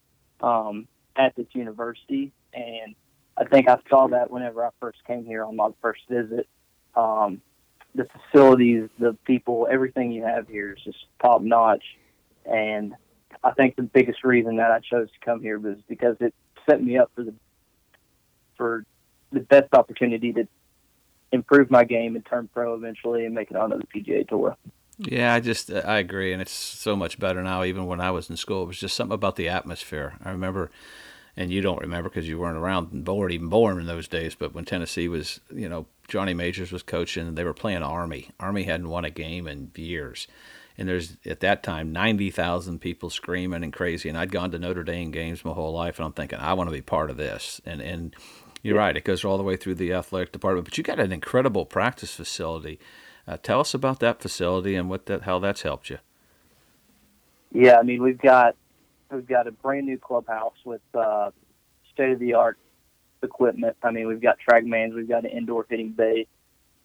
Um, 0.42 0.88
at 1.20 1.36
this 1.36 1.48
university, 1.54 2.32
and 2.54 2.96
I 3.38 3.44
think 3.44 3.68
I 3.68 3.78
saw 3.90 4.08
that 4.08 4.32
whenever 4.32 4.66
I 4.66 4.70
first 4.80 5.00
came 5.06 5.26
here 5.26 5.44
on 5.44 5.56
my 5.56 5.70
first 5.82 6.02
visit. 6.10 6.48
Um, 6.96 7.42
the 7.94 8.06
facilities, 8.06 8.90
the 9.00 9.18
people, 9.26 9.68
everything 9.70 10.12
you 10.12 10.24
have 10.24 10.48
here 10.48 10.74
is 10.74 10.84
just 10.84 10.98
top 11.22 11.42
notch, 11.42 11.84
and 12.46 12.94
I 13.44 13.52
think 13.52 13.76
the 13.76 13.84
biggest 13.84 14.24
reason 14.24 14.58
that 14.58 14.72
I 14.72 14.80
chose 14.80 15.10
to 15.12 15.26
come 15.26 15.42
here 15.42 15.60
was 15.60 15.78
because 15.88 16.16
it 16.20 16.34
set 16.68 16.82
me 16.82 16.98
up 16.98 17.12
for 17.16 17.24
the 17.24 17.34
for 18.58 18.86
the 19.32 19.40
best 19.42 19.74
opportunity 19.74 20.34
to 20.34 20.48
improve 21.32 21.70
my 21.70 21.84
game 21.84 22.16
and 22.16 22.26
turn 22.26 22.50
pro 22.54 22.74
eventually 22.74 23.26
and 23.26 23.36
make 23.36 23.52
it 23.52 23.58
onto 23.58 23.78
the 23.78 23.86
PGA 23.86 24.28
Tour. 24.28 24.58
Yeah, 24.98 25.34
I 25.34 25.40
just 25.40 25.72
I 25.72 26.00
agree, 26.00 26.34
and 26.34 26.42
it's 26.42 26.52
so 26.52 26.96
much 26.96 27.20
better 27.20 27.42
now. 27.42 27.64
Even 27.64 27.86
when 27.86 28.02
I 28.02 28.12
was 28.12 28.30
in 28.30 28.36
school, 28.36 28.64
it 28.64 28.68
was 28.68 28.80
just 28.80 28.96
something 28.96 29.16
about 29.16 29.38
the 29.38 29.48
atmosphere. 29.48 30.16
I 30.24 30.32
remember 30.32 30.70
and 31.38 31.52
you 31.52 31.62
don't 31.62 31.80
remember 31.80 32.10
because 32.10 32.28
you 32.28 32.40
weren't 32.40 32.58
around 32.58 32.92
and 32.92 33.08
weren't 33.08 33.34
even 33.34 33.50
born 33.50 33.80
in 33.80 33.86
those 33.86 34.08
days. 34.08 34.36
But 34.36 34.54
when 34.54 34.66
Tennessee 34.66 35.08
was, 35.08 35.40
you 35.54 35.70
know, 35.70 35.86
Johnny 36.08 36.34
Majors 36.34 36.72
was 36.72 36.84
coaching, 36.84 37.28
and 37.28 37.38
they 37.38 37.44
were 37.44 37.54
playing 37.54 37.84
Army. 37.84 38.30
Army 38.40 38.64
hadn't 38.64 38.90
won 38.90 39.06
a 39.06 39.10
game 39.10 39.48
in 39.48 39.72
years, 39.76 40.28
and 40.78 40.88
there's 40.88 41.18
at 41.26 41.40
that 41.42 41.64
time 41.64 41.92
ninety 41.92 42.32
thousand 42.32 42.80
people 42.80 43.10
screaming 43.10 43.64
and 43.64 43.74
crazy. 43.74 44.10
And 44.10 44.18
I'd 44.18 44.32
gone 44.32 44.52
to 44.52 44.60
Notre 44.60 44.84
Dame 44.84 45.12
games 45.12 45.46
my 45.46 45.54
whole 45.54 45.74
life, 45.74 45.98
and 46.00 46.06
I'm 46.06 46.14
thinking 46.14 46.40
I 46.40 46.54
want 46.54 46.70
to 46.70 46.76
be 46.76 46.82
part 46.82 47.10
of 47.10 47.18
this. 47.18 47.62
And 47.66 47.82
and 47.82 48.16
you're 48.62 48.78
right, 48.78 48.98
it 48.98 49.06
goes 49.06 49.24
all 49.24 49.38
the 49.38 49.44
way 49.44 49.56
through 49.56 49.76
the 49.76 49.94
athletic 49.94 50.32
department. 50.32 50.66
But 50.66 50.78
you 50.78 50.84
got 50.84 51.00
an 51.00 51.12
incredible 51.12 51.66
practice 51.66 52.14
facility. 52.14 52.80
Uh, 53.28 53.38
tell 53.42 53.60
us 53.60 53.74
about 53.74 54.00
that 54.00 54.22
facility 54.22 54.76
and 54.76 54.90
what 54.90 55.06
that 55.06 55.22
how 55.22 55.40
that's 55.40 55.62
helped 55.62 55.90
you. 55.90 56.00
Yeah, 57.52 57.78
I 57.80 57.84
mean 57.84 58.02
we've 58.02 58.18
got 58.18 58.56
We've 59.12 59.28
got 59.28 59.48
a 59.48 59.52
brand 59.52 59.88
new 59.88 59.98
clubhouse 59.98 60.56
with 60.66 60.82
uh, 60.94 61.32
state 61.94 62.12
of 62.12 62.20
the 62.20 62.36
art 62.36 62.58
equipment. 63.24 63.76
I 63.84 63.92
mean, 63.92 64.08
we've 64.08 64.22
got 64.22 64.40
track 64.40 64.64
TrackMans, 64.64 64.96
we've 64.96 65.10
got 65.10 65.26
an 65.26 65.32
indoor 65.32 65.66
hitting 65.70 65.92
bay, 65.92 66.28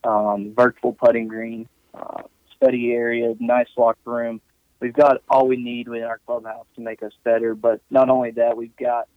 um, 0.04 0.52
virtual 0.57 0.93
putting 0.93 1.28
green. 1.28 1.69
uh, 1.95 2.23
study 2.57 2.93
area, 2.93 3.35
nice 3.38 3.69
locker 3.76 3.99
room. 4.04 4.40
We've 4.81 4.93
got 4.93 5.23
all 5.28 5.47
we 5.47 5.57
need 5.57 5.88
within 5.88 6.04
our 6.04 6.21
clubhouse 6.26 6.66
to 6.76 6.81
make 6.81 7.02
us 7.02 7.12
better. 7.23 7.54
But 7.54 7.81
not 7.90 8.09
only 8.11 8.33
that, 8.33 8.57
we've 8.57 8.76
got 8.76 9.09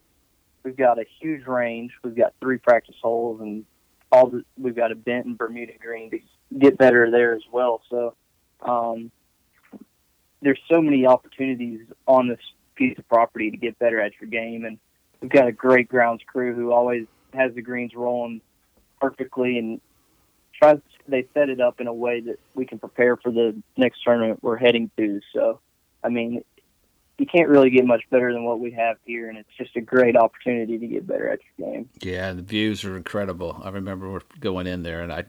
we've 0.64 0.78
got 0.78 1.00
a 1.00 1.06
huge 1.20 1.46
range. 1.46 1.92
We've 2.04 2.16
got 2.16 2.34
three 2.40 2.58
practice 2.58 2.96
holes, 3.02 3.42
and 3.42 3.66
all 4.12 4.28
the, 4.28 4.44
we've 4.58 4.76
got 4.76 4.92
a 4.92 4.96
bent 4.96 5.26
and 5.26 5.38
Bermuda 5.38 5.74
green 5.80 6.12
to 6.12 6.20
get 6.58 6.78
better 6.78 7.10
there 7.12 7.34
as 7.36 7.44
well. 7.52 7.82
So 7.90 8.16
um, 8.62 9.12
there's 10.42 10.60
so 10.70 10.82
many 10.82 11.06
opportunities 11.06 11.82
on 12.08 12.28
this 12.28 12.40
piece 12.78 12.98
of 12.98 13.08
property 13.10 13.52
to 13.52 13.58
get 13.58 13.78
better 13.80 14.00
at 14.00 14.14
your 14.22 14.30
game, 14.30 14.66
and 14.66 14.78
we've 15.22 15.32
got 15.32 15.48
a 15.48 15.52
great 15.52 15.90
grounds 15.90 16.22
crew 16.26 16.54
who 16.54 16.72
always 16.72 17.06
has 17.34 17.54
the 17.54 17.62
greens 17.62 17.94
rolling 17.96 18.42
perfectly 19.02 19.58
and 19.58 19.82
tries. 20.58 20.80
They 21.08 21.26
set 21.34 21.50
it 21.50 21.62
up 21.62 21.80
in 21.80 21.88
a 21.88 21.94
way 21.94 22.22
that 22.22 22.40
we 22.54 22.66
can 22.66 22.80
prepare 22.80 23.16
for 23.16 23.32
the 23.32 23.56
next 23.78 24.04
tournament 24.04 24.40
we're 24.42 24.58
heading 24.58 24.92
to. 24.98 25.22
So, 25.34 25.60
I 26.04 26.10
mean, 26.10 26.44
you 27.18 27.26
can't 27.26 27.50
really 27.50 27.70
get 27.70 27.86
much 27.86 28.04
better 28.12 28.32
than 28.32 28.44
what 28.44 28.60
we 28.60 28.72
have 28.72 28.98
here, 29.06 29.30
and 29.30 29.38
it's 29.38 29.50
just 29.58 29.76
a 29.76 29.82
great 29.82 30.16
opportunity 30.16 30.78
to 30.78 30.86
get 30.86 31.08
better 31.08 31.30
at 31.30 31.40
your 31.58 31.72
game. 31.72 31.90
Yeah, 32.02 32.34
the 32.34 32.44
views 32.44 32.86
are 32.86 32.96
incredible. 32.96 33.60
I 33.64 33.70
remember 33.70 34.22
going 34.40 34.68
in 34.68 34.84
there, 34.84 35.02
and 35.02 35.12
I, 35.12 35.24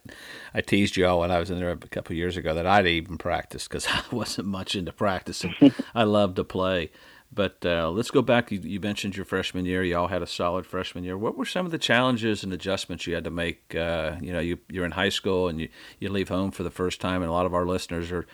I 0.52 0.61
teased 0.61 0.97
you 0.97 1.07
all 1.07 1.21
when 1.21 1.31
I 1.31 1.38
was 1.38 1.50
in 1.50 1.59
there 1.59 1.71
a 1.71 1.76
couple 1.76 2.12
of 2.12 2.19
years 2.19 2.37
ago 2.37 2.55
that 2.55 2.67
I'd 2.67 2.87
even 2.87 3.17
practice 3.17 3.67
because 3.67 3.87
I 3.90 4.02
wasn't 4.12 4.49
much 4.49 4.76
into 4.76 4.93
practicing. 4.93 5.55
I 5.95 6.02
love 6.05 6.35
to 6.35 6.45
play. 6.45 6.90
But 7.30 7.58
uh, 7.64 7.90
let's 7.90 8.11
go 8.11 8.23
back. 8.23 8.50
You, 8.50 8.58
you, 8.61 8.80
mentioned 8.80 9.16
your 9.16 9.26
freshman 9.26 9.66
year. 9.66 9.85
You 9.85 9.99
all 9.99 10.08
had 10.08 10.23
a 10.23 10.26
solid 10.26 10.64
freshman 10.64 11.04
year. 11.04 11.16
What 11.16 11.37
were 11.37 11.44
some 11.44 11.66
of 11.66 11.73
the 11.73 11.78
challenges 11.78 12.42
and 12.42 12.52
adjustments 12.52 13.06
you 13.06 13.14
had 13.14 13.25
to 13.25 13.30
make? 13.30 13.75
Uh, 13.75 14.16
you 14.20 14.32
know, 14.32 14.40
you, 14.40 14.58
you're 14.70 14.87
in 14.87 14.92
high 14.92 15.11
school 15.11 15.47
and 15.47 15.61
you, 15.61 15.68
you 15.99 16.08
leave 16.08 16.30
home 16.30 16.50
for 16.50 16.62
the 16.62 16.70
first 16.70 17.00
time, 17.00 17.20
and 17.23 17.28
a 17.28 17.32
lot 17.32 17.44
of 17.44 17.52
our 17.52 17.66
listeners 17.66 18.11
are 18.11 18.26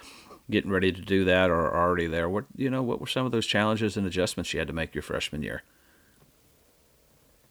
getting 0.49 0.71
ready 0.71 0.93
to 0.93 1.01
do 1.01 1.25
that 1.25 1.51
or 1.51 1.57
are 1.57 1.87
already 1.87 2.07
there. 2.07 2.29
What 2.29 2.45
you 2.55 2.71
know, 2.71 2.83
what 2.83 3.01
were 3.01 3.07
some 3.09 3.27
of 3.27 3.33
those 3.33 3.47
challenges 3.47 3.97
and 3.97 4.07
adjustments 4.07 4.53
you 4.53 4.61
had 4.61 4.69
to 4.69 4.75
make 4.75 4.95
your 4.95 5.03
freshman 5.03 5.43
year? 5.43 5.65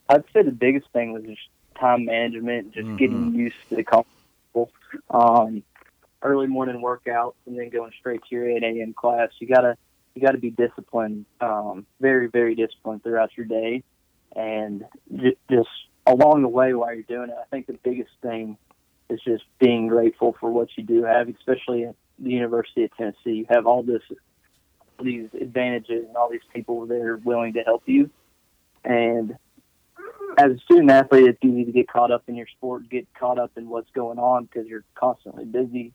I'd 0.07 0.23
say 0.33 0.43
the 0.43 0.51
biggest 0.51 0.88
thing 0.93 1.12
was 1.12 1.23
just 1.23 1.41
time 1.77 2.05
management, 2.05 2.73
just 2.73 2.88
mm-hmm. 2.88 2.95
getting 2.95 3.35
used 3.35 3.55
to 3.69 3.75
the 3.75 3.83
comfortable. 3.83 4.71
Um, 5.09 5.63
early 6.23 6.47
morning 6.47 6.81
workouts 6.81 7.33
and 7.45 7.59
then 7.59 7.69
going 7.69 7.91
straight 8.00 8.21
to 8.29 8.35
your 8.35 8.50
8 8.50 8.63
a.m. 8.63 8.93
class. 8.93 9.29
You 9.39 9.47
gotta 9.47 9.77
you 10.15 10.22
got 10.22 10.32
to 10.32 10.38
be 10.38 10.51
disciplined, 10.51 11.25
um, 11.41 11.86
very, 12.00 12.27
very 12.27 12.55
disciplined 12.55 13.03
throughout 13.03 13.36
your 13.36 13.46
day. 13.46 13.84
And 14.36 14.86
j- 15.15 15.38
just 15.50 15.70
along 16.05 16.41
the 16.41 16.48
way 16.48 16.74
while 16.74 16.93
you're 16.93 17.03
doing 17.03 17.29
it, 17.29 17.36
I 17.39 17.46
think 17.50 17.67
the 17.67 17.79
biggest 17.84 18.12
thing 18.22 18.58
is 19.10 19.20
just 19.22 19.43
being 19.60 19.88
grateful 19.88 20.36
for 20.39 20.51
what 20.51 20.70
you 20.75 20.84
do 20.84 21.03
have, 21.03 21.29
especially 21.29 21.86
at 21.86 21.96
the 22.20 22.29
University 22.29 22.84
of 22.84 22.96
Tennessee. 22.96 23.17
You 23.25 23.46
have 23.50 23.65
all 23.65 23.84
this, 23.84 24.01
these 25.01 25.29
advantages 25.39 26.05
and 26.08 26.15
all 26.15 26.29
these 26.29 26.41
people 26.53 26.86
that 26.88 27.01
are 27.01 27.17
willing 27.17 27.53
to 27.53 27.62
help 27.62 27.84
you. 27.86 28.10
And 28.84 29.36
as 30.38 30.51
a 30.51 30.58
student 30.60 30.91
athlete, 30.91 31.25
it's 31.25 31.39
easy 31.43 31.65
to 31.65 31.72
get 31.72 31.88
caught 31.88 32.12
up 32.12 32.24
in 32.27 32.36
your 32.36 32.48
sport, 32.48 32.89
get 32.89 33.08
caught 33.13 33.39
up 33.39 33.51
in 33.55 33.70
what's 33.70 33.89
going 33.91 34.20
on 34.20 34.46
because 34.46 34.67
you're 34.67 34.84
constantly 34.96 35.46
busy. 35.46 35.93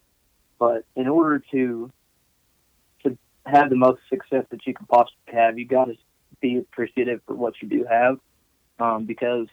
But 0.59 0.85
in 0.97 1.09
order 1.09 1.43
to 1.53 1.93
have 3.49 3.71
the 3.71 3.77
most 3.77 4.01
success 4.09 4.45
that 4.51 4.67
you 4.67 4.75
can 4.75 4.87
possibly 4.87 5.33
have, 5.33 5.59
you 5.59 5.67
got 5.67 5.87
to 5.87 5.95
be 6.41 6.59
appreciative 6.59 7.21
for 7.27 7.35
what 7.35 7.55
you 7.61 7.69
do 7.69 7.85
have, 7.89 8.19
um, 8.79 9.05
because 9.05 9.49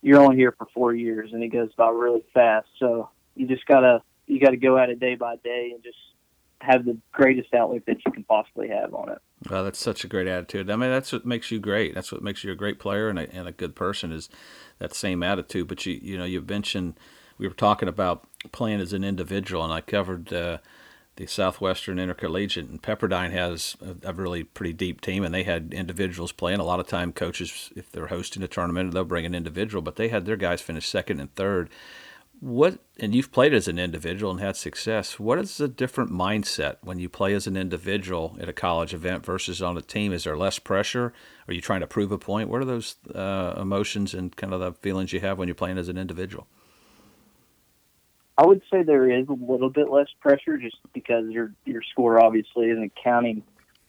you're 0.00 0.20
only 0.20 0.36
here 0.36 0.52
for 0.52 0.66
four 0.74 0.94
years 0.94 1.32
and 1.32 1.42
it 1.42 1.48
goes 1.48 1.72
by 1.76 1.88
really 1.88 2.24
fast. 2.34 2.66
So 2.78 3.08
you 3.36 3.46
just 3.46 3.64
gotta 3.66 4.02
you 4.26 4.40
gotta 4.40 4.56
go 4.56 4.76
at 4.76 4.90
it 4.90 5.00
day 5.00 5.14
by 5.14 5.36
day 5.36 5.70
and 5.74 5.82
just 5.82 5.96
have 6.60 6.84
the 6.84 6.96
greatest 7.12 7.52
outlook 7.54 7.84
that 7.86 7.98
you 8.04 8.12
can 8.12 8.24
possibly 8.24 8.68
have 8.68 8.94
on 8.94 9.10
it. 9.10 9.18
Well, 9.50 9.64
that's 9.64 9.78
such 9.78 10.04
a 10.04 10.08
great 10.08 10.28
attitude. 10.28 10.70
I 10.70 10.76
mean, 10.76 10.90
that's 10.90 11.12
what 11.12 11.26
makes 11.26 11.50
you 11.50 11.58
great. 11.58 11.94
That's 11.94 12.12
what 12.12 12.22
makes 12.22 12.44
you 12.44 12.52
a 12.52 12.56
great 12.56 12.78
player 12.78 13.08
and 13.08 13.18
a, 13.18 13.32
and 13.34 13.48
a 13.48 13.52
good 13.52 13.74
person 13.74 14.12
is 14.12 14.28
that 14.78 14.94
same 14.94 15.22
attitude. 15.22 15.68
But 15.68 15.86
you 15.86 15.98
you 16.02 16.18
know 16.18 16.24
you 16.24 16.40
mentioned 16.42 16.94
we 17.38 17.46
were 17.46 17.54
talking 17.54 17.88
about 17.88 18.26
playing 18.50 18.80
as 18.80 18.92
an 18.92 19.04
individual, 19.04 19.64
and 19.64 19.72
I 19.72 19.80
covered. 19.80 20.32
Uh, 20.32 20.58
the 21.16 21.26
Southwestern 21.26 21.98
Intercollegiate, 21.98 22.68
and 22.68 22.82
Pepperdine 22.82 23.32
has 23.32 23.76
a, 23.82 24.10
a, 24.10 24.12
really 24.14 24.44
pretty 24.44 24.72
deep 24.72 25.00
team, 25.00 25.24
and 25.24 25.34
they 25.34 25.42
had 25.42 25.74
individuals 25.74 26.32
playing. 26.32 26.58
A 26.58 26.64
lot 26.64 26.80
of 26.80 26.86
time, 26.86 27.12
coaches, 27.12 27.70
if 27.76 27.92
they're 27.92 28.06
hosting 28.06 28.42
a 28.42 28.48
tournament, 28.48 28.92
they'll 28.92 29.04
bring 29.04 29.26
an 29.26 29.34
individual, 29.34 29.82
but 29.82 29.96
they 29.96 30.08
had 30.08 30.24
their 30.24 30.36
guys 30.36 30.62
finish 30.62 30.88
second 30.88 31.20
and 31.20 31.34
third. 31.34 31.68
What 32.40 32.80
and 32.98 33.14
you've 33.14 33.30
played 33.30 33.54
as 33.54 33.68
an 33.68 33.78
individual 33.78 34.32
and 34.32 34.40
had 34.40 34.56
success. 34.56 35.20
What 35.20 35.38
is 35.38 35.58
the 35.58 35.68
different 35.68 36.10
mindset 36.10 36.78
when 36.80 36.98
you 36.98 37.08
play 37.08 37.34
as 37.34 37.46
an 37.46 37.56
individual 37.56 38.36
at 38.40 38.48
a 38.48 38.52
college 38.52 38.92
event 38.92 39.24
versus 39.24 39.62
on 39.62 39.76
a 39.76 39.82
team? 39.82 40.12
Is 40.12 40.24
there 40.24 40.36
less 40.36 40.58
pressure? 40.58 41.12
Are 41.46 41.54
you 41.54 41.60
trying 41.60 41.82
to 41.82 41.86
prove 41.86 42.10
a 42.10 42.18
point? 42.18 42.48
What 42.48 42.60
are 42.60 42.64
those 42.64 42.96
uh, 43.14 43.54
emotions 43.56 44.12
and 44.12 44.34
kind 44.34 44.52
of 44.52 44.58
the 44.58 44.72
feelings 44.72 45.12
you 45.12 45.20
have 45.20 45.38
when 45.38 45.46
you're 45.46 45.54
playing 45.54 45.78
as 45.78 45.88
an 45.88 45.96
individual? 45.96 46.48
I 48.36 48.46
would 48.46 48.62
say 48.70 48.82
there 48.82 49.10
is 49.10 49.28
a 49.28 49.32
little 49.32 49.70
bit 49.70 49.90
less 49.90 50.08
pressure 50.20 50.56
just 50.56 50.76
because 50.92 51.28
your 51.28 51.52
your 51.64 51.82
score 51.82 52.22
obviously 52.22 52.70
isn't 52.70 52.92
counting 53.02 53.42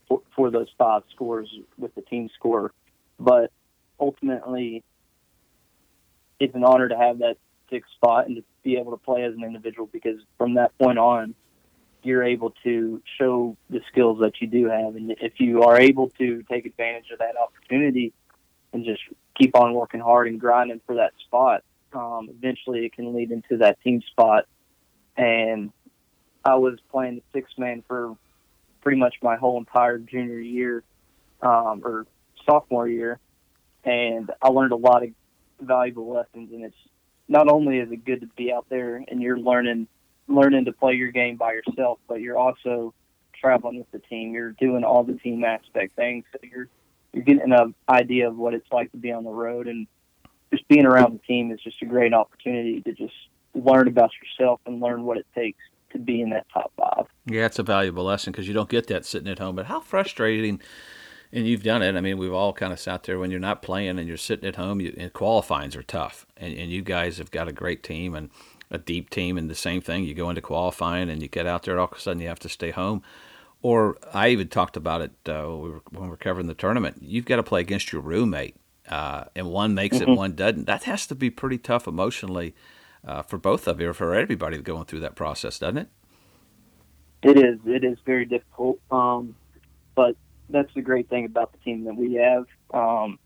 for, 0.08 0.22
for 0.36 0.52
those 0.52 0.68
five 0.78 1.04
scores 1.14 1.50
with 1.78 1.96
the 1.96 2.02
team 2.02 2.30
score, 2.36 2.72
but 3.20 3.52
ultimately 4.00 4.84
it's 6.40 6.56
an 6.56 6.64
honor 6.64 6.90
to 6.90 6.98
have 6.98 7.20
that 7.20 7.38
sixth 7.70 7.92
spot 7.94 8.28
and 8.28 8.38
to 8.38 8.44
be 8.64 8.76
able 8.78 8.92
to 8.92 8.98
play 8.98 9.24
as 9.24 9.34
an 9.34 9.44
individual 9.44 9.88
because 9.92 10.20
from 10.38 10.56
that 10.56 10.78
point 10.78 10.98
on 10.98 11.34
you're 12.04 12.24
able 12.24 12.54
to 12.64 13.02
show 13.18 13.56
the 13.70 13.80
skills 13.90 14.20
that 14.20 14.42
you 14.42 14.48
do 14.48 14.68
have. 14.68 14.98
And 14.98 15.16
if 15.22 15.40
you 15.40 15.64
are 15.64 15.80
able 15.80 16.10
to 16.20 16.44
take 16.52 16.66
advantage 16.66 17.10
of 17.12 17.20
that 17.20 17.36
opportunity 17.38 18.12
and 18.74 18.84
just 18.84 19.02
keep 19.40 19.56
on 19.56 19.74
working 19.74 20.02
hard 20.02 20.28
and 20.28 20.38
grinding 20.38 20.82
for 20.86 20.96
that 20.96 21.14
spot 21.26 21.64
um, 21.96 22.30
eventually 22.30 22.86
it 22.86 22.94
can 22.94 23.14
lead 23.14 23.32
into 23.32 23.58
that 23.58 23.82
team 23.82 24.02
spot. 24.12 24.46
And 25.16 25.72
I 26.44 26.56
was 26.56 26.80
playing 26.92 27.16
the 27.16 27.40
six 27.40 27.52
man 27.58 27.84
for 27.88 28.16
pretty 28.82 28.98
much 28.98 29.16
my 29.22 29.36
whole 29.36 29.58
entire 29.58 29.98
junior 29.98 30.40
year 30.40 30.84
um, 31.42 31.82
or 31.84 32.06
sophomore 32.46 32.88
year, 32.88 33.20
and 33.84 34.32
I 34.42 34.50
learned 34.50 34.74
a 34.74 34.78
lot 34.78 35.04
of 35.04 35.10
valuable 35.62 36.14
lessons. 36.14 36.52
And 36.52 36.66
it's 36.66 36.76
not 37.28 37.48
only 37.48 37.80
is 37.80 37.92
it 37.92 38.06
good 38.06 38.22
to 38.22 38.28
be 38.28 38.52
out 38.52 38.66
there 38.70 39.04
and 39.08 39.22
you're 39.22 39.40
learning 39.40 39.88
learning 40.28 40.66
to 40.66 40.72
play 40.72 40.94
your 40.94 41.12
game 41.12 41.36
by 41.36 41.52
yourself, 41.54 42.00
but 42.08 42.22
you're 42.22 42.38
also 42.38 42.94
traveling 43.40 43.78
with 43.78 43.92
the 43.92 44.00
team. 44.00 44.34
You're 44.34 44.52
doing 44.52 44.84
all 44.84 45.04
the 45.04 45.16
team 45.16 45.44
aspect 45.44 45.96
things, 45.96 46.26
so 46.32 46.40
you're 46.44 46.68
you're 47.14 47.24
getting 47.24 47.52
an 47.52 47.76
idea 47.88 48.28
of 48.28 48.38
what 48.38 48.54
it's 48.54 48.72
like 48.72 48.92
to 48.92 48.98
be 48.98 49.12
on 49.12 49.24
the 49.24 49.30
road 49.30 49.68
and 49.68 49.88
just 50.54 50.68
being 50.68 50.86
around 50.86 51.14
the 51.14 51.20
team 51.28 51.52
is 51.52 51.60
just 51.62 51.82
a 51.82 51.86
great 51.86 52.14
opportunity 52.14 52.80
to 52.82 52.94
just 52.94 53.16
learn 53.56 53.88
about 53.88 54.12
yourself 54.22 54.62
and 54.68 54.80
learn 54.80 55.04
what 55.04 55.18
it 55.18 55.26
takes 55.34 55.60
to 55.92 56.00
be 56.00 56.22
in 56.22 56.30
that 56.30 56.46
top 56.54 56.72
five. 56.78 57.06
Yeah, 57.26 57.46
it's 57.46 57.60
a 57.60 57.64
valuable 57.64 58.04
lesson 58.04 58.32
because 58.32 58.48
you 58.48 58.54
don't 58.54 58.70
get 58.70 58.88
that 58.88 59.06
sitting 59.06 59.28
at 59.28 59.40
home. 59.40 59.56
But 59.56 59.66
how 59.66 59.80
frustrating, 59.80 60.62
and 61.32 61.48
you've 61.48 61.64
done 61.64 61.82
it. 61.82 61.96
I 61.96 62.02
mean, 62.02 62.20
we've 62.20 62.34
all 62.34 62.54
kind 62.54 62.72
of 62.72 62.80
sat 62.80 63.04
there 63.04 63.18
when 63.18 63.32
you're 63.32 63.40
not 63.40 63.64
playing 63.64 63.98
and 63.98 64.08
you're 64.08 64.18
sitting 64.18 64.48
at 64.48 64.56
home. 64.56 64.80
You, 64.80 64.94
and 64.98 65.12
qualifyings 65.12 65.76
are 65.76 65.84
tough, 65.84 66.28
and, 66.38 66.56
and 66.56 66.72
you 66.72 66.82
guys 66.84 67.18
have 67.18 67.32
got 67.32 67.48
a 67.48 67.54
great 67.54 67.82
team 67.82 68.14
and 68.14 68.30
a 68.70 68.78
deep 68.78 69.10
team, 69.10 69.38
and 69.38 69.50
the 69.50 69.56
same 69.56 69.82
thing. 69.82 70.04
You 70.04 70.14
go 70.14 70.30
into 70.30 70.42
qualifying 70.42 71.10
and 71.10 71.22
you 71.22 71.28
get 71.28 71.48
out 71.48 71.64
there, 71.64 71.80
all 71.80 71.90
of 71.92 71.98
a 71.98 72.00
sudden 72.00 72.22
you 72.22 72.28
have 72.28 72.40
to 72.40 72.50
stay 72.50 72.72
home. 72.72 73.02
Or 73.62 73.98
I 74.14 74.30
even 74.30 74.50
talked 74.50 74.76
about 74.76 75.02
it 75.02 75.12
uh, 75.28 75.46
when 75.46 75.82
we 75.92 76.10
were 76.10 76.18
covering 76.18 76.48
the 76.48 76.54
tournament. 76.54 76.98
You've 77.02 77.26
got 77.26 77.38
to 77.38 77.44
play 77.44 77.62
against 77.62 77.94
your 77.94 78.02
roommate 78.02 78.56
uh, 78.90 79.25
and 79.36 79.50
one 79.50 79.74
makes 79.74 79.98
mm-hmm. 79.98 80.12
it, 80.12 80.16
one 80.16 80.34
doesn't. 80.34 80.66
That 80.66 80.84
has 80.84 81.08
to 81.08 81.16
be 81.16 81.30
pretty 81.30 81.58
tough 81.58 81.88
emotionally 81.88 82.56
uh, 83.06 83.22
for 83.22 83.38
both 83.38 83.68
of 83.68 83.80
you, 83.80 83.90
or 83.90 83.94
for 83.94 84.13
everybody 84.13 84.58
going 84.60 84.86
through 84.86 85.02
that 85.02 85.16
process, 85.16 85.60
doesn't 85.60 85.78
it? 85.78 85.90
It 87.22 87.38
is. 87.38 87.60
It 87.66 87.84
is 87.84 87.98
very 88.06 88.25
difficult. 88.25 88.80
Um, 88.92 89.36
but 89.96 90.16
that's 90.50 90.74
the 90.74 90.82
great 90.82 91.10
thing 91.10 91.25
about 91.25 91.52
the 91.52 91.58
team 91.60 91.86
that 91.86 91.96
we 91.96 92.16
have. 92.16 92.46
Um, 92.74 93.20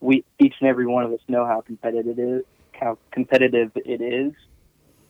we 0.00 0.24
each 0.38 0.54
and 0.60 0.68
every 0.68 0.86
one 0.86 1.04
of 1.04 1.12
us 1.12 1.20
know 1.28 1.46
how 1.46 1.62
competitive 1.62 2.18
it 2.18 2.22
is, 2.22 2.44
how 2.72 2.98
competitive 3.10 3.72
it 3.74 4.02
is, 4.02 4.34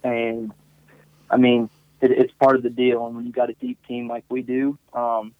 and 0.04 0.52
I 1.30 1.36
mean 1.36 1.68
it, 2.00 2.12
it's 2.12 2.32
part 2.34 2.56
of 2.56 2.62
the 2.62 2.70
deal. 2.70 3.06
And 3.06 3.16
when 3.16 3.26
you 3.26 3.32
got 3.32 3.50
a 3.50 3.54
deep 3.54 3.78
team 3.86 4.08
like 4.08 4.24
we 4.28 4.42
do, 4.42 4.78
um, 4.92 5.34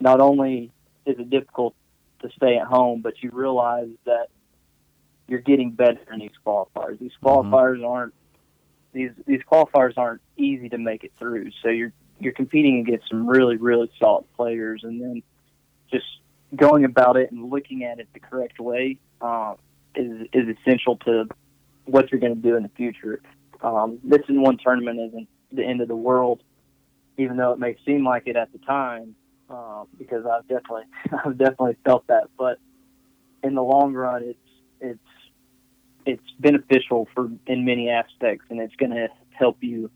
not 0.00 0.20
only 0.20 0.72
is 1.04 1.18
it 1.18 1.30
difficult 1.30 1.74
to 2.20 2.30
stay 2.36 2.56
at 2.56 2.66
home, 2.66 3.02
but 3.02 3.22
you 3.22 3.30
realize 3.32 3.90
that 4.04 4.28
you're 5.28 5.40
getting 5.40 5.70
better 5.72 6.00
in 6.12 6.20
these 6.20 6.30
qualifiers. 6.44 6.98
These 6.98 7.12
mm-hmm. 7.22 7.26
qualifiers 7.26 7.76
mm-hmm. 7.76 7.86
aren't 7.86 8.14
these 8.92 9.10
these 9.26 9.40
qualifiers 9.50 9.94
aren't 9.96 10.22
easy 10.36 10.68
to 10.70 10.78
make 10.78 11.04
it 11.04 11.12
through. 11.18 11.50
So 11.62 11.68
you're 11.68 11.92
you're 12.18 12.32
competing 12.32 12.80
against 12.80 13.08
some 13.08 13.26
really 13.26 13.56
really 13.56 13.90
solid 14.00 14.24
players, 14.36 14.82
and 14.84 15.00
then 15.00 15.22
just 15.90 16.06
going 16.54 16.84
about 16.84 17.16
it 17.16 17.30
and 17.30 17.50
looking 17.50 17.84
at 17.84 17.98
it 17.98 18.08
the 18.14 18.20
correct 18.20 18.58
way 18.58 18.98
um, 19.20 19.56
is 19.94 20.26
is 20.32 20.56
essential 20.56 20.96
to 20.98 21.28
what 21.84 22.10
you're 22.10 22.20
going 22.20 22.34
to 22.34 22.40
do 22.40 22.56
in 22.56 22.62
the 22.62 22.70
future. 22.70 23.20
Um, 23.62 23.98
this 24.02 24.22
in 24.28 24.42
one 24.42 24.58
tournament 24.58 24.98
isn't 25.08 25.28
the 25.52 25.64
end 25.64 25.80
of 25.80 25.88
the 25.88 25.96
world, 25.96 26.42
even 27.16 27.36
though 27.36 27.52
it 27.52 27.58
may 27.58 27.76
seem 27.84 28.04
like 28.04 28.24
it 28.26 28.36
at 28.36 28.52
the 28.52 28.58
time, 28.58 29.14
um, 29.48 29.86
because 29.98 30.24
I've 30.26 30.46
definitely 30.48 30.84
I've 31.24 31.38
definitely 31.38 31.76
felt 31.84 32.06
that. 32.08 32.28
But 32.38 32.58
in 33.42 33.54
the 33.54 33.62
long 33.62 33.94
run, 33.94 34.22
it's 34.24 34.38
it's 34.80 35.00
it's 36.04 36.30
beneficial 36.38 37.08
for 37.14 37.30
in 37.46 37.64
many 37.64 37.88
aspects, 37.88 38.46
and 38.50 38.60
it's 38.60 38.76
going 38.76 38.92
to 38.92 39.08
help 39.30 39.58
you 39.62 39.90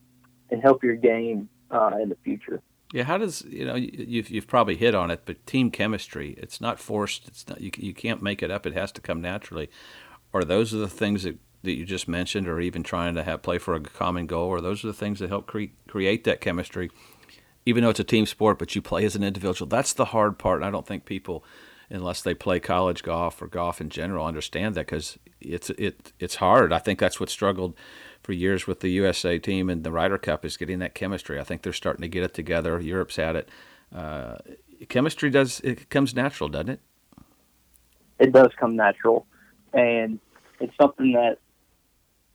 and 0.50 0.62
help 0.62 0.82
your 0.82 0.96
game 0.96 1.48
uh, 1.70 1.92
in 2.02 2.08
the 2.08 2.16
future. 2.24 2.60
Yeah, 2.92 3.04
how 3.04 3.18
does 3.18 3.42
you 3.42 3.64
know 3.64 3.76
you've 3.76 4.30
you've 4.30 4.48
probably 4.48 4.76
hit 4.76 4.94
on 4.94 5.10
it, 5.10 5.22
but 5.24 5.46
team 5.46 5.70
chemistry 5.70 6.34
it's 6.38 6.60
not 6.60 6.80
forced. 6.80 7.28
It's 7.28 7.48
not 7.48 7.60
you 7.60 7.70
you 7.76 7.94
can't 7.94 8.22
make 8.22 8.42
it 8.42 8.50
up. 8.50 8.66
It 8.66 8.74
has 8.74 8.90
to 8.92 9.00
come 9.00 9.20
naturally. 9.20 9.70
Or 10.32 10.44
those 10.44 10.72
are 10.72 10.78
the 10.78 10.88
things 10.88 11.24
that, 11.24 11.38
that 11.62 11.72
you 11.72 11.84
just 11.84 12.06
mentioned, 12.06 12.46
or 12.46 12.60
even 12.60 12.82
trying 12.82 13.14
to 13.16 13.24
have 13.24 13.42
play 13.42 13.58
for 13.58 13.74
a 13.74 13.80
common 13.80 14.26
goal, 14.26 14.48
or 14.48 14.60
those 14.60 14.84
are 14.84 14.88
the 14.88 14.92
things 14.92 15.18
that 15.18 15.28
help 15.28 15.46
cre- 15.46 15.74
create 15.88 16.24
that 16.24 16.40
chemistry. 16.40 16.90
Even 17.66 17.84
though 17.84 17.90
it's 17.90 18.00
a 18.00 18.04
team 18.04 18.26
sport, 18.26 18.58
but 18.58 18.74
you 18.74 18.82
play 18.82 19.04
as 19.04 19.14
an 19.14 19.22
individual. 19.22 19.68
That's 19.68 19.92
the 19.92 20.06
hard 20.06 20.38
part. 20.38 20.62
I 20.62 20.70
don't 20.70 20.86
think 20.86 21.04
people, 21.04 21.44
unless 21.90 22.22
they 22.22 22.34
play 22.34 22.58
college 22.58 23.02
golf 23.02 23.40
or 23.42 23.46
golf 23.46 23.80
in 23.80 23.90
general, 23.90 24.26
understand 24.26 24.74
that 24.74 24.86
because 24.86 25.18
it's 25.40 25.70
it 25.70 26.12
it's 26.18 26.36
hard. 26.36 26.72
I 26.72 26.78
think 26.78 26.98
that's 26.98 27.20
what 27.20 27.28
struggled 27.28 27.74
for 28.22 28.32
years 28.32 28.66
with 28.66 28.80
the 28.80 28.88
USA 28.90 29.38
team 29.38 29.70
and 29.70 29.84
the 29.84 29.92
Ryder 29.92 30.18
Cup 30.18 30.44
is 30.44 30.56
getting 30.56 30.78
that 30.80 30.94
chemistry. 30.94 31.38
I 31.38 31.44
think 31.44 31.62
they're 31.62 31.72
starting 31.72 32.02
to 32.02 32.08
get 32.08 32.22
it 32.22 32.34
together. 32.34 32.80
Europe's 32.80 33.16
had 33.16 33.36
it. 33.36 33.48
Uh, 33.94 34.36
chemistry 34.88 35.30
does 35.30 35.60
it 35.60 35.90
comes 35.90 36.14
natural, 36.14 36.48
doesn't 36.48 36.70
it? 36.70 36.80
It 38.18 38.32
does 38.32 38.50
come 38.58 38.76
natural, 38.76 39.26
and 39.72 40.18
it's 40.60 40.76
something 40.80 41.12
that 41.12 41.38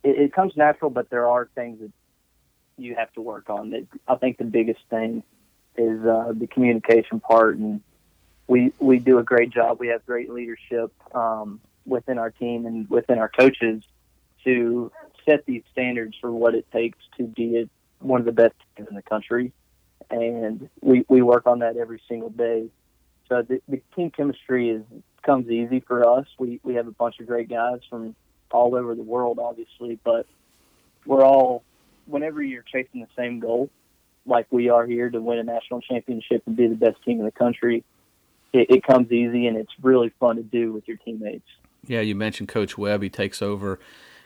it, 0.02 0.18
it 0.18 0.32
comes 0.32 0.56
natural. 0.56 0.90
But 0.90 1.10
there 1.10 1.26
are 1.26 1.48
things 1.54 1.80
that 1.80 1.92
you 2.78 2.94
have 2.94 3.12
to 3.14 3.20
work 3.20 3.48
on. 3.50 3.86
I 4.06 4.14
think 4.16 4.38
the 4.38 4.44
biggest 4.44 4.80
thing 4.90 5.22
is 5.76 6.04
uh, 6.04 6.32
the 6.34 6.46
communication 6.46 7.20
part, 7.20 7.56
and 7.56 7.80
we 8.46 8.72
we 8.78 8.98
do 8.98 9.18
a 9.18 9.22
great 9.22 9.50
job. 9.50 9.78
We 9.80 9.88
have 9.88 10.04
great 10.06 10.30
leadership 10.30 10.92
um, 11.14 11.60
within 11.84 12.18
our 12.18 12.30
team 12.30 12.66
and 12.66 12.88
within 12.88 13.18
our 13.18 13.28
coaches 13.28 13.82
to 14.44 14.90
set 15.24 15.44
these 15.46 15.62
standards 15.72 16.16
for 16.20 16.30
what 16.30 16.54
it 16.54 16.70
takes 16.72 16.98
to 17.18 17.24
be 17.24 17.68
one 17.98 18.20
of 18.20 18.26
the 18.26 18.32
best 18.32 18.54
teams 18.76 18.88
in 18.88 18.94
the 18.94 19.02
country, 19.02 19.52
and 20.10 20.68
we 20.80 21.04
we 21.08 21.22
work 21.22 21.46
on 21.46 21.60
that 21.60 21.76
every 21.76 22.00
single 22.08 22.30
day. 22.30 22.68
So 23.28 23.42
the, 23.42 23.60
the 23.68 23.82
team 23.94 24.10
chemistry 24.10 24.70
is 24.70 24.82
comes 25.22 25.50
easy 25.50 25.80
for 25.80 26.08
us. 26.08 26.26
We 26.38 26.60
we 26.62 26.74
have 26.74 26.86
a 26.86 26.92
bunch 26.92 27.18
of 27.20 27.26
great 27.26 27.48
guys 27.48 27.80
from 27.90 28.14
all 28.52 28.74
over 28.76 28.94
the 28.94 29.02
world, 29.02 29.38
obviously, 29.40 29.98
but 30.04 30.26
we're 31.04 31.24
all 31.24 31.64
whenever 32.06 32.42
you're 32.42 32.62
chasing 32.62 33.00
the 33.00 33.08
same 33.16 33.40
goal, 33.40 33.70
like 34.24 34.46
we 34.50 34.68
are 34.68 34.86
here 34.86 35.10
to 35.10 35.20
win 35.20 35.38
a 35.38 35.42
national 35.42 35.80
championship 35.80 36.42
and 36.46 36.56
be 36.56 36.66
the 36.66 36.74
best 36.74 37.02
team 37.04 37.18
in 37.18 37.24
the 37.24 37.32
country, 37.32 37.84
it, 38.52 38.70
it 38.70 38.82
comes 38.82 39.10
easy 39.12 39.46
and 39.46 39.56
it's 39.56 39.72
really 39.82 40.12
fun 40.18 40.36
to 40.36 40.42
do 40.42 40.72
with 40.72 40.86
your 40.88 40.96
teammates. 40.98 41.46
Yeah, 41.86 42.00
you 42.00 42.14
mentioned 42.14 42.48
Coach 42.48 42.76
Webb. 42.76 43.02
He 43.02 43.08
takes 43.08 43.40
over 43.40 43.78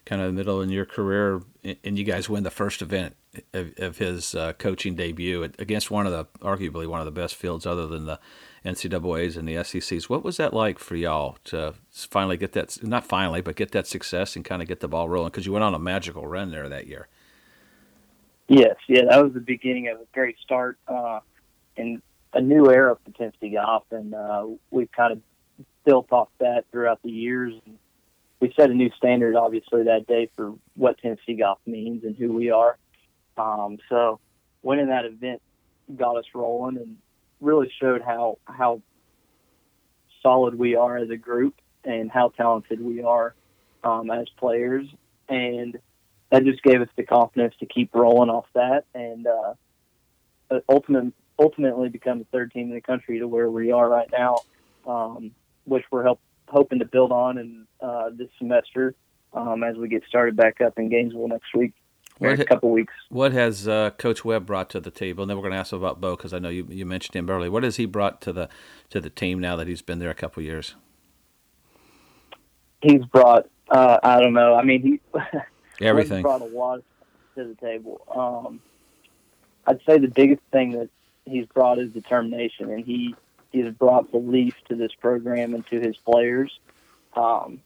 kind 0.06 0.22
of 0.22 0.28
the 0.28 0.32
middle 0.32 0.62
in 0.62 0.70
your 0.70 0.86
career, 0.86 1.42
and 1.62 1.98
you 1.98 2.04
guys 2.04 2.28
win 2.28 2.42
the 2.42 2.50
first 2.50 2.80
event 2.80 3.16
of, 3.52 3.72
of 3.78 3.98
his 3.98 4.34
uh, 4.34 4.52
coaching 4.54 4.94
debut 4.94 5.42
against 5.42 5.90
one 5.90 6.06
of 6.06 6.12
the 6.12 6.24
arguably 6.40 6.86
one 6.86 7.00
of 7.00 7.04
the 7.04 7.10
best 7.10 7.34
fields 7.34 7.66
other 7.66 7.86
than 7.86 8.06
the 8.06 8.18
NCAA's 8.64 9.36
and 9.36 9.46
the 9.46 9.62
SECs. 9.62 10.08
What 10.08 10.24
was 10.24 10.36
that 10.38 10.54
like 10.54 10.78
for 10.78 10.96
y'all 10.96 11.38
to 11.44 11.74
finally 11.92 12.36
get 12.36 12.52
that 12.52 12.82
not 12.82 13.04
finally, 13.04 13.40
but 13.40 13.56
get 13.56 13.72
that 13.72 13.86
success 13.86 14.36
and 14.36 14.44
kind 14.44 14.62
of 14.62 14.68
get 14.68 14.80
the 14.80 14.88
ball 14.88 15.08
rolling? 15.08 15.30
Because 15.30 15.46
you 15.46 15.52
went 15.52 15.64
on 15.64 15.74
a 15.74 15.78
magical 15.78 16.26
run 16.26 16.50
there 16.50 16.68
that 16.68 16.86
year. 16.86 17.08
Yes, 18.50 18.74
yeah, 18.88 19.02
that 19.08 19.22
was 19.22 19.32
the 19.32 19.38
beginning 19.38 19.86
of 19.90 20.00
a 20.00 20.06
great 20.12 20.36
start 20.42 20.76
uh, 20.88 21.20
and 21.76 22.02
a 22.32 22.40
new 22.40 22.68
era 22.68 22.96
for 23.04 23.12
Tennessee 23.12 23.50
golf, 23.50 23.84
and 23.92 24.12
uh, 24.12 24.44
we've 24.72 24.90
kind 24.90 25.12
of 25.12 25.20
built 25.84 26.10
off 26.10 26.30
that 26.40 26.64
throughout 26.72 27.00
the 27.04 27.12
years. 27.12 27.54
We 28.40 28.52
set 28.58 28.70
a 28.70 28.74
new 28.74 28.90
standard, 28.96 29.36
obviously, 29.36 29.84
that 29.84 30.08
day 30.08 30.30
for 30.34 30.54
what 30.74 30.98
Tennessee 30.98 31.34
golf 31.34 31.60
means 31.64 32.02
and 32.02 32.16
who 32.16 32.32
we 32.32 32.50
are. 32.50 32.76
Um, 33.38 33.78
so 33.88 34.18
winning 34.64 34.88
that 34.88 35.04
event 35.04 35.40
got 35.96 36.16
us 36.16 36.24
rolling 36.34 36.76
and 36.78 36.96
really 37.40 37.72
showed 37.80 38.02
how 38.02 38.38
how 38.46 38.82
solid 40.24 40.58
we 40.58 40.74
are 40.74 40.96
as 40.98 41.10
a 41.10 41.16
group 41.16 41.54
and 41.84 42.10
how 42.10 42.30
talented 42.30 42.80
we 42.80 43.04
are 43.04 43.32
um, 43.84 44.10
as 44.10 44.26
players. 44.38 44.88
And 45.28 45.78
that 46.30 46.44
just 46.44 46.62
gave 46.62 46.80
us 46.80 46.88
the 46.96 47.02
confidence 47.02 47.54
to 47.60 47.66
keep 47.66 47.94
rolling 47.94 48.30
off 48.30 48.46
that 48.54 48.84
and 48.94 49.26
uh, 49.26 49.54
ultimately 50.68 51.12
ultimately 51.40 51.88
become 51.88 52.18
the 52.18 52.26
third 52.26 52.52
team 52.52 52.68
in 52.68 52.74
the 52.74 52.80
country 52.80 53.18
to 53.18 53.26
where 53.26 53.50
we 53.50 53.72
are 53.72 53.88
right 53.88 54.08
now, 54.12 54.36
um, 54.86 55.30
which 55.64 55.84
we're 55.90 56.02
help, 56.02 56.20
hoping 56.48 56.78
to 56.80 56.84
build 56.84 57.12
on 57.12 57.38
in 57.38 57.66
uh, 57.80 58.10
this 58.12 58.28
semester 58.38 58.94
um, 59.32 59.64
as 59.64 59.76
we 59.76 59.88
get 59.88 60.02
started 60.06 60.36
back 60.36 60.60
up 60.60 60.78
in 60.78 60.90
Gainesville 60.90 61.28
next 61.28 61.54
week. 61.54 61.72
What, 62.18 62.38
a 62.38 62.44
couple 62.44 62.70
weeks. 62.70 62.92
What 63.08 63.32
has 63.32 63.66
uh, 63.66 63.90
Coach 63.92 64.26
Webb 64.26 64.44
brought 64.44 64.68
to 64.70 64.80
the 64.80 64.90
table? 64.90 65.22
And 65.22 65.30
then 65.30 65.38
we're 65.38 65.42
going 65.42 65.54
to 65.54 65.58
ask 65.58 65.72
about 65.72 66.02
Bo 66.02 66.16
because 66.16 66.34
I 66.34 66.38
know 66.38 66.50
you, 66.50 66.66
you 66.68 66.84
mentioned 66.84 67.16
him 67.16 67.30
earlier. 67.30 67.50
What 67.50 67.62
has 67.62 67.76
he 67.76 67.86
brought 67.86 68.20
to 68.22 68.32
the 68.32 68.50
to 68.90 69.00
the 69.00 69.08
team 69.08 69.40
now 69.40 69.56
that 69.56 69.66
he's 69.66 69.80
been 69.80 70.00
there 70.00 70.10
a 70.10 70.14
couple 70.14 70.42
years? 70.42 70.74
He's 72.82 73.02
brought. 73.06 73.48
Uh, 73.70 73.98
I 74.02 74.20
don't 74.20 74.34
know. 74.34 74.54
I 74.54 74.62
mean, 74.64 74.82
he 74.82 75.18
everything 75.88 76.22
brought 76.22 76.42
a 76.42 76.46
lot 76.46 76.82
to 77.36 77.44
the 77.44 77.54
table. 77.54 78.00
Um, 78.14 78.60
I'd 79.66 79.80
say 79.86 79.98
the 79.98 80.08
biggest 80.08 80.42
thing 80.52 80.72
that 80.72 80.88
he's 81.24 81.46
brought 81.46 81.78
is 81.78 81.92
determination, 81.92 82.70
and 82.70 82.84
he 82.84 83.14
he 83.52 83.60
has 83.60 83.74
brought 83.74 84.10
belief 84.10 84.54
to 84.68 84.76
this 84.76 84.92
program 85.00 85.54
and 85.54 85.66
to 85.68 85.80
his 85.80 85.96
players. 85.96 86.58
Um, 87.14 87.60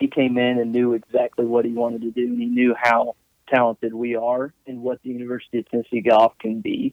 he 0.00 0.08
came 0.08 0.36
in 0.36 0.58
and 0.58 0.72
knew 0.72 0.94
exactly 0.94 1.44
what 1.44 1.64
he 1.64 1.72
wanted 1.72 2.02
to 2.02 2.10
do, 2.10 2.26
and 2.26 2.40
he 2.40 2.46
knew 2.46 2.74
how 2.74 3.14
talented 3.48 3.94
we 3.94 4.16
are 4.16 4.52
and 4.66 4.82
what 4.82 5.00
the 5.02 5.10
University 5.10 5.58
of 5.58 5.68
Tennessee 5.68 6.00
golf 6.00 6.36
can 6.38 6.60
be. 6.60 6.92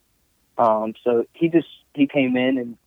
Um, 0.58 0.94
so 1.04 1.26
he 1.34 1.48
just 1.50 1.68
he 1.94 2.06
came 2.06 2.38
in 2.38 2.58
and 2.58 2.78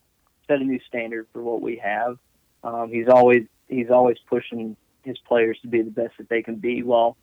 set 0.46 0.60
a 0.60 0.64
new 0.64 0.80
standard 0.86 1.26
for 1.32 1.42
what 1.42 1.62
we 1.62 1.76
have. 1.78 2.18
Um, 2.62 2.90
he's 2.90 3.08
always 3.08 3.46
he's 3.68 3.90
always 3.90 4.18
pushing 4.28 4.76
his 5.04 5.18
players 5.26 5.58
to 5.62 5.68
be 5.68 5.82
the 5.82 5.90
best 5.90 6.14
that 6.18 6.28
they 6.28 6.42
can 6.42 6.56
be, 6.56 6.82
while 6.82 7.16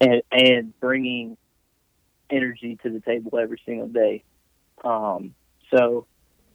and, 0.00 0.22
and 0.30 0.80
bringing 0.80 1.36
energy 2.30 2.78
to 2.82 2.90
the 2.90 3.00
table 3.00 3.38
every 3.38 3.60
single 3.64 3.88
day. 3.88 4.24
Um, 4.84 5.34
so 5.70 6.06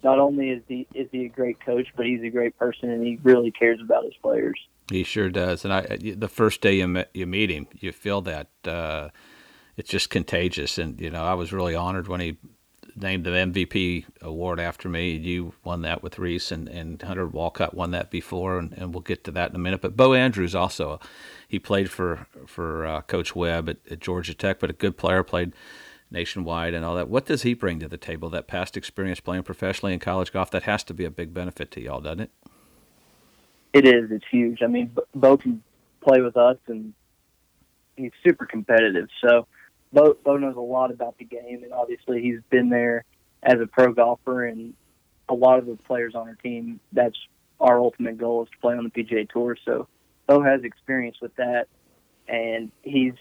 not 0.04 0.19
only 0.19 0.50
is 0.50 0.63
he 0.67 0.88
is 0.93 1.08
he 1.12 1.26
a 1.26 1.30
great 1.30 1.63
coach, 1.63 1.88
but 1.95 2.06
he's 2.06 2.21
a 2.23 2.30
great 2.30 2.58
person, 2.58 2.89
and 2.89 3.06
he 3.06 3.19
really 3.23 3.52
cares 3.52 3.80
about 3.82 4.04
his 4.04 4.13
players. 4.21 4.60
He 4.89 5.04
sure 5.04 5.30
does. 5.30 5.65
And 5.65 5.73
I, 5.73 5.97
the 6.15 6.30
first 6.30 6.62
day 6.62 6.76
you 6.76 6.88
met, 6.88 7.10
you 7.13 7.26
meet 7.26 7.50
him, 7.50 7.67
you 7.73 7.91
feel 7.91 8.21
that 8.21 8.47
uh, 8.65 9.10
it's 9.76 9.89
just 9.89 10.10
contagious. 10.10 10.78
And 10.78 11.00
you 11.00 11.10
know, 11.10 11.23
I 11.23 11.34
was 11.34 11.52
really 11.52 11.76
honored 11.76 12.08
when 12.08 12.21
he 12.21 12.38
named 12.97 13.25
the 13.25 13.31
MVP 13.31 14.05
award 14.21 14.60
after 14.60 14.89
me. 14.89 15.12
You 15.12 15.53
won 15.63 15.81
that 15.83 16.01
with 16.01 16.19
Reese, 16.19 16.51
and, 16.51 16.67
and 16.67 17.01
Hunter 17.01 17.27
Wolcott 17.27 17.73
won 17.73 17.91
that 17.91 18.10
before, 18.12 18.57
and, 18.57 18.73
and 18.73 18.93
we'll 18.93 19.01
get 19.01 19.23
to 19.25 19.31
that 19.31 19.51
in 19.51 19.55
a 19.55 19.60
minute. 19.60 19.81
But 19.81 19.95
Bo 19.95 20.13
Andrews 20.13 20.55
also, 20.55 20.99
he 21.47 21.60
played 21.60 21.89
for 21.89 22.27
for 22.45 22.86
uh, 22.86 23.01
Coach 23.01 23.36
Webb 23.36 23.69
at, 23.69 23.77
at 23.89 23.99
Georgia 23.99 24.33
Tech, 24.33 24.60
but 24.60 24.69
a 24.69 24.73
good 24.73 24.97
player, 24.97 25.23
played 25.23 25.53
nationwide 26.10 26.73
and 26.73 26.86
all 26.86 26.95
that. 26.95 27.10
What 27.10 27.25
does 27.25 27.43
he 27.43 27.53
bring 27.53 27.79
to 27.79 27.88
the 27.88 27.97
table? 27.97 28.29
That 28.29 28.47
past 28.47 28.77
experience 28.77 29.19
playing 29.19 29.43
professionally 29.43 29.93
in 29.93 29.99
college 29.99 30.31
golf, 30.31 30.51
that 30.51 30.63
has 30.63 30.83
to 30.86 30.93
be 30.93 31.05
a 31.05 31.12
big 31.12 31.33
benefit 31.33 31.71
to 31.71 31.81
y'all, 31.81 32.01
doesn't 32.01 32.21
it? 32.21 32.31
It 33.73 33.86
is. 33.86 34.12
It's 34.12 34.25
huge. 34.31 34.62
I 34.63 34.67
mean, 34.67 34.91
Bo 35.13 35.38
can 35.38 35.62
play 36.01 36.21
with 36.21 36.38
us, 36.38 36.57
and 36.67 36.93
he's 37.95 38.12
super 38.25 38.45
competitive. 38.45 39.10
So 39.21 39.47
Bo, 39.93 40.15
Bo 40.23 40.38
knows 40.38 40.56
a 40.56 40.62
lot 40.62 40.91
about 40.91 41.17
the 41.17 41.26
game, 41.26 41.63
and 41.63 41.73
obviously 41.73 42.21
he's 42.21 42.39
been 42.50 42.69
there 42.69 43.06
as 43.43 43.60
a 43.62 43.67
pro 43.67 43.93
golfer, 43.93 44.45
and 44.45 44.73
a 45.30 45.34
lot 45.34 45.60
of 45.60 45.65
the 45.65 45.76
players 45.76 46.15
on 46.15 46.28
our 46.28 46.36
team. 46.36 46.80
That's 46.91 47.17
our 47.60 47.80
ultimate 47.80 48.17
goal 48.17 48.43
is 48.43 48.50
to 48.50 48.58
play 48.60 48.76
on 48.76 48.84
the 48.84 48.89
PGA 48.89 49.30
Tour. 49.30 49.58
So 49.65 49.88
Bo 50.28 50.41
has 50.43 50.63
experience 50.63 51.17
with 51.21 51.36
that, 51.38 51.67
and 52.28 52.71
he's 52.84 53.13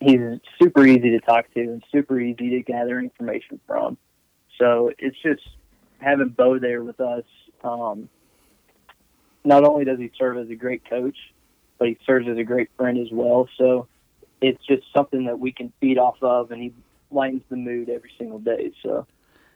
he's 0.00 0.20
super 0.60 0.86
easy 0.86 1.10
to 1.10 1.20
talk 1.20 1.52
to 1.54 1.60
and 1.60 1.82
super 1.92 2.20
easy 2.20 2.50
to 2.50 2.60
gather 2.62 2.98
information 2.98 3.60
from. 3.66 3.96
So 4.58 4.92
it's 4.98 5.16
just 5.22 5.42
having 5.98 6.28
Bo 6.28 6.58
there 6.58 6.82
with 6.82 7.00
us. 7.00 7.24
Um, 7.62 8.08
not 9.44 9.64
only 9.64 9.84
does 9.84 9.98
he 9.98 10.10
serve 10.18 10.38
as 10.38 10.50
a 10.50 10.54
great 10.54 10.88
coach, 10.88 11.16
but 11.78 11.88
he 11.88 11.98
serves 12.06 12.28
as 12.28 12.38
a 12.38 12.44
great 12.44 12.70
friend 12.76 12.98
as 12.98 13.08
well. 13.10 13.48
So 13.58 13.88
it's 14.44 14.64
just 14.66 14.82
something 14.94 15.24
that 15.24 15.38
we 15.38 15.52
can 15.52 15.72
feed 15.80 15.98
off 15.98 16.16
of, 16.22 16.50
and 16.50 16.62
he 16.62 16.74
lightens 17.10 17.42
the 17.48 17.56
mood 17.56 17.88
every 17.88 18.10
single 18.18 18.38
day. 18.38 18.72
So 18.82 19.06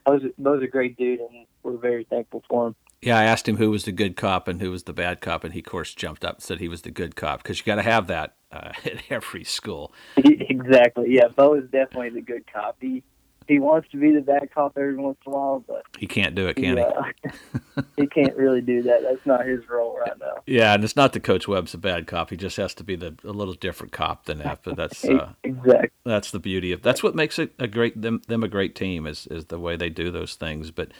Bo's, 0.07 0.22
Bo's 0.38 0.62
a 0.62 0.66
great 0.66 0.96
dude, 0.96 1.20
and 1.20 1.46
we're 1.62 1.77
very 1.77 2.05
thankful 2.05 2.42
for 2.48 2.68
him. 2.68 2.77
Yeah, 3.03 3.18
I 3.18 3.24
asked 3.24 3.48
him 3.48 3.59
who 3.59 3.70
was 3.70 3.85
the 3.85 3.92
good 3.92 4.16
cop 4.16 4.48
and 4.48 4.61
who 4.61 4.70
was 4.70 4.85
the 4.85 4.92
bad 4.92 5.20
cop, 5.20 5.44
and 5.44 5.53
he, 5.53 5.61
of 5.61 5.66
course, 5.66 5.94
jumped 5.94 6.24
up 6.24 6.37
and 6.37 6.42
said 6.42 6.59
he 6.59 6.68
was 6.68 6.83
the 6.83 6.90
good 6.90 7.16
cop 7.16 7.42
because 7.42 7.59
you 7.59 7.64
got 7.64 7.77
to 7.77 7.83
have 7.83 8.07
that 8.07 8.37
uh, 8.51 8.72
at 8.85 9.03
every 9.11 9.44
school. 9.44 9.92
Exactly. 10.51 11.14
Yeah, 11.14 11.29
Bo 11.29 11.55
is 11.55 11.64
definitely 11.70 12.11
the 12.11 12.20
good 12.20 12.44
cop. 12.53 12.77
He 12.81 13.03
he 13.48 13.58
wants 13.58 13.88
to 13.90 13.96
be 13.96 14.12
the 14.12 14.20
bad 14.20 14.50
cop 14.54 14.76
every 14.76 14.94
once 14.94 15.16
in 15.26 15.32
a 15.32 15.34
while, 15.34 15.64
but 15.66 15.82
he 15.98 16.06
can't 16.06 16.34
do 16.34 16.46
it, 16.48 16.54
can 16.54 16.76
he? 16.76 16.82
Uh, 16.82 17.82
he 17.96 18.06
can't 18.06 18.37
really 18.37 18.61
do 18.61 18.82
that. 18.82 19.02
That's 19.02 19.24
not 19.24 19.46
his 19.46 19.66
role 19.68 19.98
right 19.98 20.18
now. 20.20 20.42
Yeah, 20.46 20.74
and 20.74 20.84
it's 20.84 20.94
not 20.94 21.14
that 21.14 21.24
Coach 21.24 21.48
Webb's 21.48 21.72
a 21.72 21.78
bad 21.78 22.06
cop. 22.06 22.28
He 22.28 22.37
just 22.37 22.58
has 22.58 22.74
to 22.74 22.84
be 22.84 22.94
the 22.94 23.16
a 23.24 23.32
little 23.32 23.54
different 23.54 23.92
cop 23.92 24.26
than 24.26 24.38
that. 24.38 24.61
But 24.62 24.76
that's 24.76 25.02
uh, 25.08 25.32
exactly 25.42 25.88
that's 26.04 26.30
the 26.30 26.38
beauty 26.38 26.72
of 26.72 26.82
that's 26.82 27.02
what 27.02 27.14
makes 27.14 27.38
it 27.38 27.54
a 27.58 27.66
great 27.66 28.00
them 28.00 28.20
them 28.28 28.44
a 28.44 28.48
great 28.48 28.74
team 28.74 29.06
is 29.06 29.26
is 29.28 29.46
the 29.46 29.58
way 29.58 29.76
they 29.76 29.88
do 29.88 30.11
those 30.11 30.34
things. 30.34 30.70
But 30.70 30.92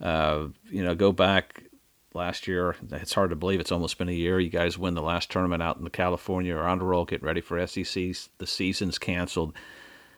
uh, 0.00 0.48
you 0.66 0.84
know, 0.84 0.94
go 0.94 1.12
back 1.12 1.64
last 2.12 2.46
year. 2.46 2.76
It's 2.92 3.14
hard 3.14 3.30
to 3.30 3.36
believe 3.36 3.60
it's 3.60 3.72
almost 3.72 3.96
been 3.96 4.08
a 4.10 4.12
year. 4.12 4.38
You 4.38 4.50
guys 4.50 4.76
win 4.78 4.94
the 4.94 5.02
last 5.02 5.30
tournament 5.30 5.62
out 5.62 5.78
in 5.78 5.84
the 5.84 5.90
California 5.90 6.54
or 6.54 6.66
on 6.66 6.78
the 6.78 6.84
roll, 6.84 7.06
get 7.06 7.22
ready 7.22 7.40
for 7.40 7.64
SEC. 7.66 8.14
The 8.38 8.46
season's 8.46 8.98
canceled 8.98 9.54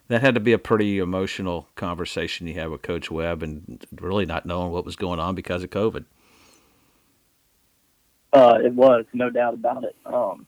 that 0.08 0.22
had 0.22 0.34
to 0.34 0.40
be 0.40 0.52
a 0.52 0.58
pretty 0.58 0.98
emotional 0.98 1.68
conversation 1.76 2.46
you 2.46 2.54
had 2.54 2.70
with 2.70 2.82
Coach 2.82 3.10
Webb, 3.10 3.42
and 3.42 3.86
really 4.00 4.26
not 4.26 4.46
knowing 4.46 4.72
what 4.72 4.84
was 4.84 4.96
going 4.96 5.20
on 5.20 5.34
because 5.34 5.62
of 5.62 5.70
COVID. 5.70 6.04
Uh, 8.32 8.58
it 8.62 8.74
was 8.74 9.04
no 9.12 9.30
doubt 9.30 9.54
about 9.54 9.84
it. 9.84 9.96
Um, 10.04 10.46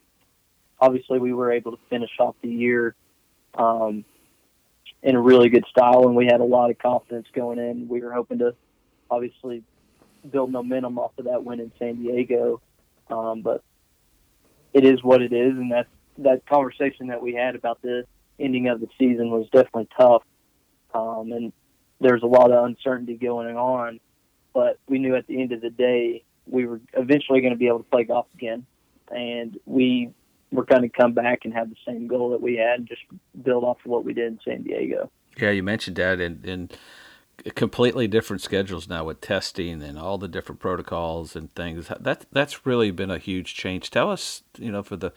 obviously, 0.79 1.19
we 1.19 1.33
were 1.33 1.53
able 1.53 1.73
to 1.73 1.79
finish 1.89 2.11
off 2.19 2.35
the 2.43 2.49
year 2.49 2.95
um, 3.55 4.05
in 5.03 5.15
a 5.15 5.21
really 5.21 5.49
good 5.49 5.65
style, 5.71 6.07
and 6.07 6.17
we 6.17 6.27
had 6.27 6.41
a 6.41 6.45
lot 6.45 6.71
of 6.71 6.79
confidence 6.79 7.27
going 7.35 7.59
in. 7.59 7.89
We 7.89 8.01
were 8.01 8.13
hoping 8.13 8.39
to 8.39 8.55
obviously 9.11 9.63
build 10.31 10.51
momentum 10.53 10.99
off 10.99 11.13
of 11.19 11.27
that 11.27 11.45
win 11.45 11.61
in 11.61 11.73
San 11.79 12.03
Diego, 12.03 12.61
um, 13.11 13.43
but 13.43 13.63
it 14.73 14.85
is 14.85 15.03
what 15.03 15.21
it 15.21 15.33
is, 15.33 15.53
and 15.53 15.71
that's 15.71 15.89
that 16.19 16.47
conversation 16.47 17.09
that 17.09 17.23
we 17.23 17.35
had 17.35 17.55
about 17.55 17.81
the 17.83 18.05
ending 18.41 18.69
of 18.69 18.81
the 18.81 18.89
season 18.99 19.31
was 19.31 19.47
definitely 19.53 19.89
tough, 19.97 20.23
um, 20.95 21.33
and 21.33 21.53
there's 22.01 22.23
a 22.23 22.27
lot 22.27 22.51
of 22.51 22.65
uncertainty 22.65 23.17
going 23.17 23.57
on. 23.57 24.01
But 24.53 24.79
we 24.89 24.99
knew 24.99 25.15
at 25.15 25.27
the 25.27 25.41
end 25.41 25.53
of 25.53 25.61
the 25.61 25.71
day 25.71 26.25
we 26.47 26.67
were 26.67 26.81
eventually 26.95 27.41
going 27.41 27.53
to 27.53 27.59
be 27.59 27.69
able 27.69 27.79
to 27.79 27.91
play 27.91 28.05
golf 28.05 28.27
again, 28.35 28.67
and 29.11 29.59
we 29.67 30.11
were 30.53 30.65
going 30.65 30.83
to 30.83 30.89
come 30.89 31.13
back 31.13 31.41
and 31.45 31.55
have 31.55 31.71
the 31.71 31.77
same 31.87 32.09
goal 32.09 32.31
that 32.31 32.41
we 32.41 32.57
had, 32.57 32.87
just 32.87 33.03
build 33.43 33.63
off 33.63 33.79
of 33.85 33.91
what 33.91 34.05
we 34.05 34.13
did 34.13 34.27
in 34.27 34.41
San 34.45 34.63
Diego. 34.63 35.11
Yeah, 35.41 35.51
you 35.51 35.63
mentioned 35.63 35.97
that, 35.97 36.21
and, 36.21 36.45
and 36.45 36.77
completely 37.55 38.07
different 38.09 38.43
schedules 38.43 38.89
now 38.89 39.05
with 39.05 39.21
testing 39.21 39.83
and 39.83 39.99
all 39.99 40.19
the 40.19 40.29
different 40.29 40.61
protocols 40.61 41.35
and 41.37 41.55
things. 41.55 41.91
That 42.01 42.27
that's 42.33 42.67
really 42.67 42.91
been 42.91 43.11
a 43.11 43.19
huge 43.19 43.55
change. 43.55 43.91
Tell 43.91 44.11
us, 44.11 44.43
you 44.59 44.71
know, 44.71 44.83
for 44.83 44.97
the 44.97 45.13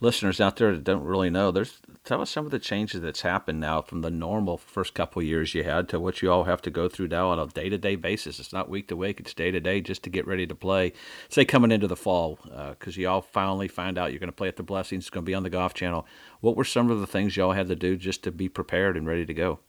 listeners 0.00 0.40
out 0.40 0.56
there 0.56 0.72
that 0.72 0.84
don't 0.84 1.04
really 1.04 1.30
know, 1.30 1.50
there's 1.50 1.80
tell 2.04 2.20
us 2.20 2.30
some 2.30 2.44
of 2.44 2.50
the 2.50 2.58
changes 2.58 3.00
that's 3.00 3.22
happened 3.22 3.60
now 3.60 3.80
from 3.80 4.02
the 4.02 4.10
normal 4.10 4.56
first 4.56 4.94
couple 4.94 5.22
years 5.22 5.54
you 5.54 5.64
had 5.64 5.88
to 5.88 5.98
what 5.98 6.22
you 6.22 6.30
all 6.30 6.44
have 6.44 6.60
to 6.62 6.70
go 6.70 6.88
through 6.88 7.08
now 7.08 7.30
on 7.30 7.38
a 7.38 7.46
day 7.46 7.68
to 7.68 7.78
day 7.78 7.96
basis. 7.96 8.38
It's 8.38 8.52
not 8.52 8.68
week 8.68 8.88
to 8.88 8.96
week; 8.96 9.20
it's 9.20 9.34
day 9.34 9.50
to 9.50 9.60
day 9.60 9.80
just 9.80 10.02
to 10.04 10.10
get 10.10 10.26
ready 10.26 10.46
to 10.46 10.54
play. 10.54 10.92
Say 11.28 11.44
coming 11.44 11.72
into 11.72 11.86
the 11.86 11.96
fall, 11.96 12.38
because 12.70 12.96
uh, 12.96 13.00
you 13.00 13.08
all 13.08 13.22
finally 13.22 13.68
find 13.68 13.98
out 13.98 14.12
you're 14.12 14.20
going 14.20 14.28
to 14.28 14.36
play 14.36 14.48
at 14.48 14.56
the 14.56 14.62
Blessings. 14.62 15.04
It's 15.04 15.10
going 15.10 15.24
to 15.24 15.30
be 15.30 15.34
on 15.34 15.42
the 15.42 15.50
Golf 15.50 15.74
Channel. 15.74 16.06
What 16.40 16.56
were 16.56 16.64
some 16.64 16.90
of 16.90 17.00
the 17.00 17.06
things 17.06 17.36
y'all 17.36 17.52
had 17.52 17.68
to 17.68 17.76
do 17.76 17.96
just 17.96 18.22
to 18.24 18.30
be 18.30 18.48
prepared 18.48 18.96
and 18.96 19.06
ready 19.06 19.26
to 19.26 19.34
go? 19.34 19.60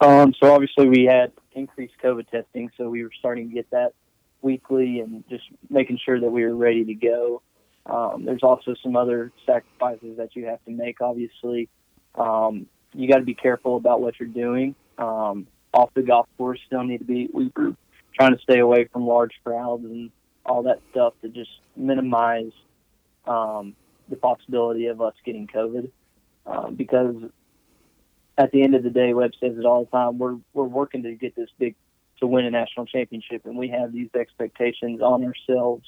Um, 0.00 0.34
so 0.40 0.52
obviously 0.52 0.88
we 0.88 1.04
had 1.04 1.32
increased 1.52 1.94
COVID 2.02 2.28
testing, 2.30 2.70
so 2.76 2.88
we 2.88 3.02
were 3.02 3.10
starting 3.18 3.48
to 3.48 3.54
get 3.54 3.70
that 3.70 3.92
weekly 4.42 5.00
and 5.00 5.24
just 5.28 5.44
making 5.70 5.98
sure 6.04 6.20
that 6.20 6.30
we 6.30 6.44
were 6.44 6.54
ready 6.54 6.84
to 6.84 6.94
go. 6.94 7.42
Um, 7.86 8.24
there's 8.24 8.42
also 8.42 8.74
some 8.82 8.96
other 8.96 9.32
sacrifices 9.44 10.16
that 10.16 10.34
you 10.34 10.46
have 10.46 10.64
to 10.64 10.70
make. 10.70 11.00
Obviously, 11.00 11.68
um, 12.14 12.66
you 12.94 13.08
got 13.08 13.18
to 13.18 13.24
be 13.24 13.34
careful 13.34 13.76
about 13.76 14.00
what 14.00 14.18
you're 14.18 14.28
doing. 14.28 14.74
Um, 14.96 15.46
off 15.72 15.90
the 15.94 16.02
golf 16.02 16.26
course, 16.38 16.60
still 16.66 16.84
need 16.84 16.98
to 16.98 17.04
be. 17.04 17.28
We 17.32 17.50
were 17.54 17.74
trying 18.14 18.34
to 18.34 18.42
stay 18.42 18.60
away 18.60 18.88
from 18.92 19.06
large 19.06 19.32
crowds 19.42 19.84
and 19.84 20.10
all 20.46 20.62
that 20.62 20.80
stuff 20.90 21.14
to 21.22 21.28
just 21.28 21.50
minimize 21.76 22.52
um, 23.26 23.74
the 24.08 24.16
possibility 24.16 24.86
of 24.86 25.00
us 25.00 25.14
getting 25.24 25.46
COVID. 25.46 25.90
Um, 26.46 26.74
because 26.74 27.16
at 28.36 28.50
the 28.52 28.62
end 28.62 28.74
of 28.74 28.82
the 28.82 28.90
day, 28.90 29.14
Webb 29.14 29.32
says 29.40 29.56
it 29.58 29.64
all 29.64 29.84
the 29.84 29.90
time. 29.90 30.18
We're 30.18 30.36
we're 30.52 30.64
working 30.64 31.02
to 31.02 31.14
get 31.14 31.34
this 31.36 31.48
big 31.58 31.74
to 32.20 32.26
win 32.26 32.44
a 32.44 32.50
national 32.50 32.86
championship, 32.86 33.44
and 33.44 33.56
we 33.56 33.68
have 33.68 33.92
these 33.92 34.10
expectations 34.14 35.00
on 35.00 35.24
ourselves 35.24 35.84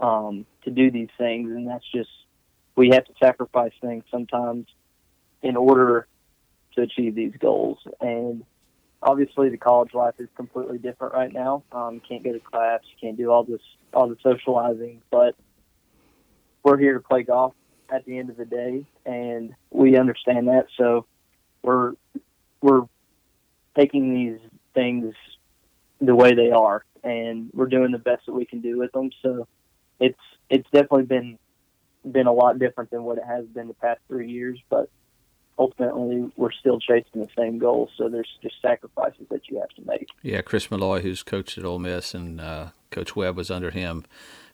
um, 0.00 0.46
to 0.64 0.70
do 0.70 0.90
these 0.90 1.08
things, 1.18 1.50
and 1.50 1.68
that's 1.68 1.84
just 1.94 2.10
we 2.76 2.90
have 2.90 3.04
to 3.04 3.12
sacrifice 3.22 3.72
things 3.80 4.04
sometimes 4.10 4.66
in 5.42 5.56
order 5.56 6.06
to 6.74 6.82
achieve 6.82 7.14
these 7.14 7.34
goals. 7.38 7.78
And 8.00 8.44
obviously, 9.02 9.48
the 9.50 9.56
college 9.56 9.94
life 9.94 10.14
is 10.18 10.28
completely 10.36 10.78
different 10.78 11.14
right 11.14 11.32
now. 11.32 11.62
Um, 11.72 12.00
can't 12.06 12.24
go 12.24 12.32
to 12.32 12.40
class, 12.40 12.80
can't 13.00 13.16
do 13.16 13.30
all 13.30 13.44
this 13.44 13.60
all 13.92 14.08
the 14.08 14.16
socializing, 14.22 15.02
but 15.10 15.36
we're 16.62 16.78
here 16.78 16.94
to 16.94 17.00
play 17.00 17.22
golf 17.22 17.54
at 17.90 18.04
the 18.06 18.18
end 18.18 18.30
of 18.30 18.36
the 18.36 18.44
day, 18.44 18.86
and 19.04 19.54
we 19.70 19.96
understand 19.96 20.48
that. 20.48 20.66
So 20.76 21.06
we're 21.62 21.92
we're 22.60 22.82
taking 23.76 24.14
these 24.14 24.38
things 24.74 25.14
the 26.00 26.14
way 26.14 26.34
they 26.34 26.50
are, 26.50 26.84
and 27.02 27.50
we're 27.52 27.66
doing 27.66 27.92
the 27.92 27.98
best 27.98 28.26
that 28.26 28.32
we 28.32 28.46
can 28.46 28.60
do 28.60 28.78
with 28.78 28.92
them. 28.92 29.10
So 29.22 29.46
it's 30.00 30.18
it's 30.50 30.68
definitely 30.70 31.04
been 31.04 31.38
been 32.10 32.26
a 32.26 32.32
lot 32.32 32.58
different 32.58 32.90
than 32.90 33.04
what 33.04 33.18
it 33.18 33.24
has 33.24 33.46
been 33.46 33.68
the 33.68 33.74
past 33.74 34.00
three 34.08 34.30
years, 34.30 34.60
but 34.68 34.90
ultimately 35.58 36.30
we're 36.36 36.52
still 36.52 36.78
chasing 36.78 37.22
the 37.22 37.28
same 37.36 37.58
goals. 37.58 37.90
So 37.96 38.08
there's 38.08 38.28
just 38.42 38.56
sacrifices 38.60 39.26
that 39.30 39.48
you 39.48 39.60
have 39.60 39.70
to 39.70 39.82
make. 39.86 40.08
Yeah, 40.22 40.42
Chris 40.42 40.70
Malloy, 40.70 41.00
who's 41.00 41.22
coached 41.22 41.56
at 41.56 41.64
Ole 41.64 41.78
Miss, 41.78 42.14
and 42.14 42.40
uh, 42.40 42.68
Coach 42.90 43.16
Webb 43.16 43.36
was 43.36 43.50
under 43.50 43.70
him 43.70 44.04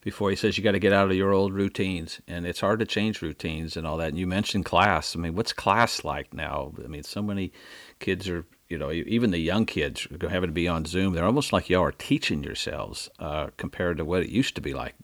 before. 0.02 0.30
He 0.30 0.36
says 0.36 0.56
you 0.56 0.64
got 0.64 0.72
to 0.72 0.78
get 0.78 0.92
out 0.92 1.10
of 1.10 1.16
your 1.16 1.32
old 1.32 1.52
routines, 1.52 2.20
and 2.28 2.46
it's 2.46 2.60
hard 2.60 2.78
to 2.80 2.86
change 2.86 3.22
routines 3.22 3.76
and 3.76 3.86
all 3.86 3.96
that. 3.96 4.08
And 4.08 4.18
you 4.18 4.26
mentioned 4.26 4.64
class. 4.64 5.16
I 5.16 5.18
mean, 5.18 5.34
what's 5.34 5.52
class 5.52 6.04
like 6.04 6.32
now? 6.32 6.72
I 6.82 6.86
mean, 6.86 7.02
so 7.02 7.22
many 7.22 7.52
kids 7.98 8.28
are 8.28 8.44
you 8.68 8.78
know, 8.78 8.92
even 8.92 9.32
the 9.32 9.38
young 9.38 9.66
kids 9.66 10.06
having 10.22 10.48
to 10.48 10.54
be 10.54 10.68
on 10.68 10.84
Zoom, 10.84 11.12
they're 11.12 11.24
almost 11.24 11.52
like 11.52 11.68
y'all 11.68 11.82
are 11.82 11.90
teaching 11.90 12.44
yourselves 12.44 13.10
uh, 13.18 13.48
compared 13.56 13.96
to 13.96 14.04
what 14.04 14.22
it 14.22 14.28
used 14.28 14.54
to 14.54 14.60
be 14.60 14.72
like. 14.72 14.94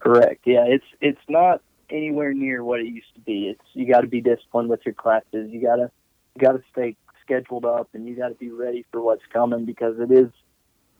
Correct. 0.00 0.42
Yeah, 0.46 0.64
it's 0.66 0.84
it's 1.00 1.20
not 1.28 1.62
anywhere 1.90 2.32
near 2.32 2.64
what 2.64 2.80
it 2.80 2.86
used 2.86 3.14
to 3.14 3.20
be. 3.20 3.48
It's 3.48 3.64
you 3.74 3.86
got 3.86 4.00
to 4.00 4.06
be 4.06 4.20
disciplined 4.20 4.70
with 4.70 4.80
your 4.84 4.94
classes. 4.94 5.50
You 5.50 5.60
gotta 5.62 5.90
you 6.34 6.40
gotta 6.40 6.62
stay 6.72 6.96
scheduled 7.22 7.64
up, 7.66 7.88
and 7.92 8.08
you 8.08 8.16
got 8.16 8.28
to 8.28 8.34
be 8.34 8.50
ready 8.50 8.84
for 8.90 9.00
what's 9.02 9.22
coming 9.32 9.66
because 9.66 9.96
it 10.00 10.10
is 10.10 10.30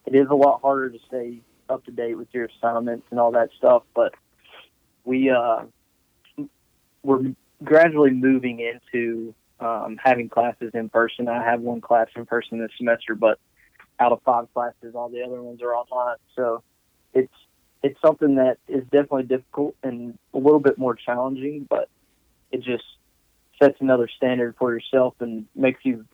it 0.06 0.14
is 0.14 0.28
a 0.30 0.34
lot 0.34 0.60
harder 0.60 0.90
to 0.90 0.98
stay 1.08 1.40
up 1.68 1.84
to 1.86 1.90
date 1.92 2.14
with 2.16 2.28
your 2.32 2.46
assignments 2.46 3.06
and 3.10 3.18
all 3.18 3.32
that 3.32 3.48
stuff. 3.56 3.84
But 3.94 4.14
we 5.04 5.30
uh, 5.30 5.62
we're 7.02 7.32
gradually 7.64 8.10
moving 8.10 8.60
into 8.60 9.34
um, 9.60 9.98
having 10.02 10.28
classes 10.28 10.72
in 10.74 10.90
person. 10.90 11.28
I 11.28 11.42
have 11.42 11.60
one 11.60 11.80
class 11.80 12.08
in 12.16 12.26
person 12.26 12.58
this 12.58 12.70
semester, 12.76 13.14
but 13.14 13.38
out 13.98 14.12
of 14.12 14.20
five 14.24 14.52
classes, 14.52 14.94
all 14.94 15.08
the 15.08 15.22
other 15.22 15.42
ones 15.42 15.62
are 15.62 15.74
online. 15.74 16.16
So 16.36 16.62
it's 17.82 18.00
something 18.00 18.36
that 18.36 18.58
is 18.68 18.82
definitely 18.84 19.24
difficult 19.24 19.74
and 19.82 20.18
a 20.34 20.38
little 20.38 20.60
bit 20.60 20.78
more 20.78 20.94
challenging, 20.94 21.66
but 21.68 21.88
it 22.50 22.62
just 22.62 22.84
sets 23.62 23.76
another 23.80 24.08
standard 24.16 24.54
for 24.58 24.72
yourself 24.72 25.14
and 25.20 25.46
makes 25.54 25.80
you 25.84 26.04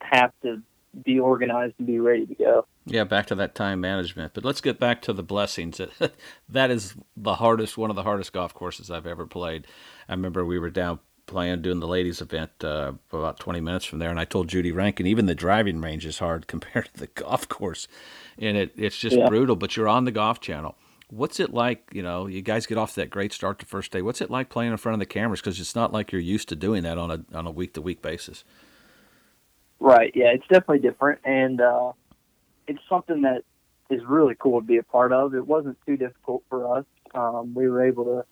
have 0.00 0.32
to 0.42 0.62
be 1.04 1.18
organized 1.18 1.74
and 1.78 1.86
be 1.86 1.98
ready 1.98 2.26
to 2.26 2.34
go. 2.34 2.66
Yeah, 2.86 3.04
back 3.04 3.26
to 3.26 3.34
that 3.36 3.54
time 3.54 3.80
management. 3.80 4.34
But 4.34 4.44
let's 4.44 4.60
get 4.60 4.78
back 4.78 5.02
to 5.02 5.12
the 5.12 5.22
blessings. 5.22 5.80
that 6.48 6.70
is 6.70 6.94
the 7.16 7.34
hardest, 7.34 7.76
one 7.76 7.90
of 7.90 7.96
the 7.96 8.04
hardest 8.04 8.32
golf 8.32 8.54
courses 8.54 8.90
I've 8.90 9.06
ever 9.06 9.26
played. 9.26 9.66
I 10.08 10.12
remember 10.12 10.44
we 10.44 10.58
were 10.58 10.70
down 10.70 11.00
playing 11.26 11.60
doing 11.60 11.80
the 11.80 11.88
ladies 11.88 12.20
event 12.20 12.50
uh, 12.62 12.92
about 13.12 13.40
20 13.40 13.60
minutes 13.60 13.84
from 13.84 13.98
there 13.98 14.10
and 14.10 14.20
i 14.20 14.24
told 14.24 14.46
judy 14.46 14.70
rankin 14.70 15.08
even 15.08 15.26
the 15.26 15.34
driving 15.34 15.80
range 15.80 16.06
is 16.06 16.20
hard 16.20 16.46
compared 16.46 16.86
to 16.86 17.00
the 17.00 17.08
golf 17.08 17.48
course 17.48 17.88
and 18.38 18.56
it, 18.56 18.72
it's 18.76 18.96
just 18.96 19.16
yeah. 19.16 19.28
brutal 19.28 19.56
but 19.56 19.76
you're 19.76 19.88
on 19.88 20.04
the 20.04 20.12
golf 20.12 20.40
channel 20.40 20.76
what's 21.08 21.38
it 21.38 21.52
like 21.52 21.88
you 21.92 22.02
know 22.02 22.26
you 22.26 22.42
guys 22.42 22.66
get 22.66 22.78
off 22.78 22.94
that 22.94 23.10
great 23.10 23.32
start 23.32 23.58
the 23.58 23.66
first 23.66 23.92
day. 23.92 24.02
What's 24.02 24.20
it 24.20 24.30
like 24.30 24.48
playing 24.48 24.72
in 24.72 24.76
front 24.76 24.94
of 24.94 25.00
the 25.00 25.06
cameras? 25.06 25.40
Because 25.40 25.60
it's 25.60 25.74
not 25.74 25.92
like 25.92 26.12
you're 26.12 26.20
used 26.20 26.48
to 26.48 26.56
doing 26.56 26.82
that 26.82 26.98
on 26.98 27.10
a 27.10 27.36
on 27.36 27.46
a 27.46 27.50
week 27.50 27.74
to 27.74 27.82
week 27.82 28.02
basis. 28.02 28.44
Right. 29.78 30.12
Yeah 30.14 30.32
it's 30.32 30.46
definitely 30.48 30.80
different. 30.80 31.20
And 31.24 31.60
uh, 31.60 31.92
it's 32.66 32.80
something 32.88 33.22
that 33.22 33.42
is 33.90 34.02
really 34.06 34.34
cool 34.38 34.60
to 34.60 34.66
be 34.66 34.78
a 34.78 34.82
part 34.82 35.12
of. 35.12 35.34
It 35.34 35.46
wasn't 35.46 35.78
too 35.86 35.96
difficult 35.96 36.42
for 36.48 36.78
us. 36.78 36.84
Um, 37.14 37.54
we 37.54 37.68
were 37.68 37.86
able 37.86 38.04
to 38.04 38.24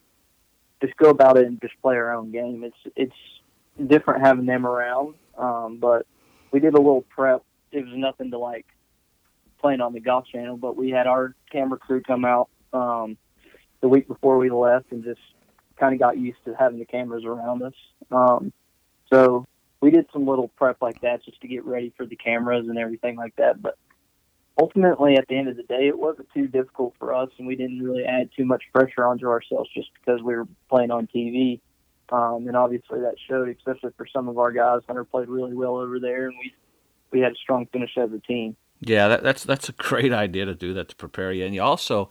just 0.84 0.96
go 0.98 1.10
about 1.10 1.36
it 1.36 1.46
and 1.46 1.60
just 1.60 1.74
play 1.80 1.96
our 1.96 2.14
own 2.14 2.32
game. 2.32 2.64
It's 2.64 2.94
it's 2.96 3.88
different 3.88 4.24
having 4.24 4.46
them 4.46 4.66
around. 4.66 5.14
Um, 5.38 5.78
but 5.78 6.06
we 6.50 6.60
did 6.60 6.74
a 6.74 6.78
little 6.78 7.02
prep. 7.02 7.42
It 7.72 7.84
was 7.84 7.94
nothing 7.94 8.30
to 8.30 8.38
like 8.38 8.66
playing 9.60 9.80
on 9.80 9.92
the 9.92 10.00
Golf 10.00 10.26
Channel, 10.26 10.56
but 10.56 10.76
we 10.76 10.90
had 10.90 11.06
our 11.06 11.34
camera 11.50 11.78
crew 11.78 12.02
come 12.02 12.24
out 12.24 12.48
um, 12.74 13.16
the 13.80 13.88
week 13.88 14.08
before 14.08 14.38
we 14.38 14.50
left 14.50 14.92
and 14.92 15.04
just 15.04 15.20
kind 15.78 15.94
of 15.94 16.00
got 16.00 16.18
used 16.18 16.38
to 16.44 16.54
having 16.54 16.78
the 16.78 16.84
cameras 16.84 17.24
around 17.24 17.62
us. 17.62 17.74
Um, 18.10 18.52
so 19.12 19.46
we 19.80 19.90
did 19.90 20.06
some 20.12 20.26
little 20.26 20.48
prep 20.48 20.78
like 20.80 21.00
that 21.02 21.24
just 21.24 21.40
to 21.40 21.48
get 21.48 21.64
ready 21.64 21.92
for 21.96 22.06
the 22.06 22.16
cameras 22.16 22.66
and 22.68 22.78
everything 22.78 23.16
like 23.16 23.36
that. 23.36 23.60
But 23.60 23.76
ultimately, 24.58 25.16
at 25.16 25.28
the 25.28 25.36
end 25.36 25.48
of 25.48 25.56
the 25.56 25.62
day, 25.62 25.88
it 25.88 25.98
wasn't 25.98 26.28
too 26.32 26.46
difficult 26.46 26.94
for 26.98 27.14
us, 27.14 27.30
and 27.38 27.46
we 27.46 27.56
didn't 27.56 27.82
really 27.82 28.04
add 28.04 28.30
too 28.36 28.44
much 28.44 28.62
pressure 28.72 29.06
onto 29.06 29.26
ourselves 29.26 29.68
just 29.74 29.88
because 29.94 30.22
we 30.22 30.34
were 30.34 30.46
playing 30.68 30.90
on 30.90 31.08
TV. 31.14 31.60
Um, 32.10 32.46
and 32.46 32.56
obviously, 32.56 33.00
that 33.00 33.14
showed, 33.28 33.48
especially 33.48 33.90
for 33.96 34.06
some 34.06 34.28
of 34.28 34.38
our 34.38 34.52
guys. 34.52 34.80
Hunter 34.86 35.04
played 35.04 35.28
really 35.28 35.54
well 35.54 35.76
over 35.76 35.98
there, 35.98 36.26
and 36.26 36.34
we 36.38 36.52
we 37.10 37.20
had 37.20 37.32
a 37.32 37.36
strong 37.36 37.66
finish 37.72 37.96
as 37.96 38.10
a 38.12 38.18
team. 38.18 38.56
Yeah, 38.80 39.08
that, 39.08 39.22
that's 39.22 39.44
that's 39.44 39.68
a 39.68 39.72
great 39.72 40.12
idea 40.24 40.44
to 40.44 40.54
do 40.54 40.74
that 40.74 40.88
to 40.90 40.96
prepare 40.96 41.32
you. 41.32 41.44
And 41.44 41.54
you 41.54 41.62
also, 41.62 42.10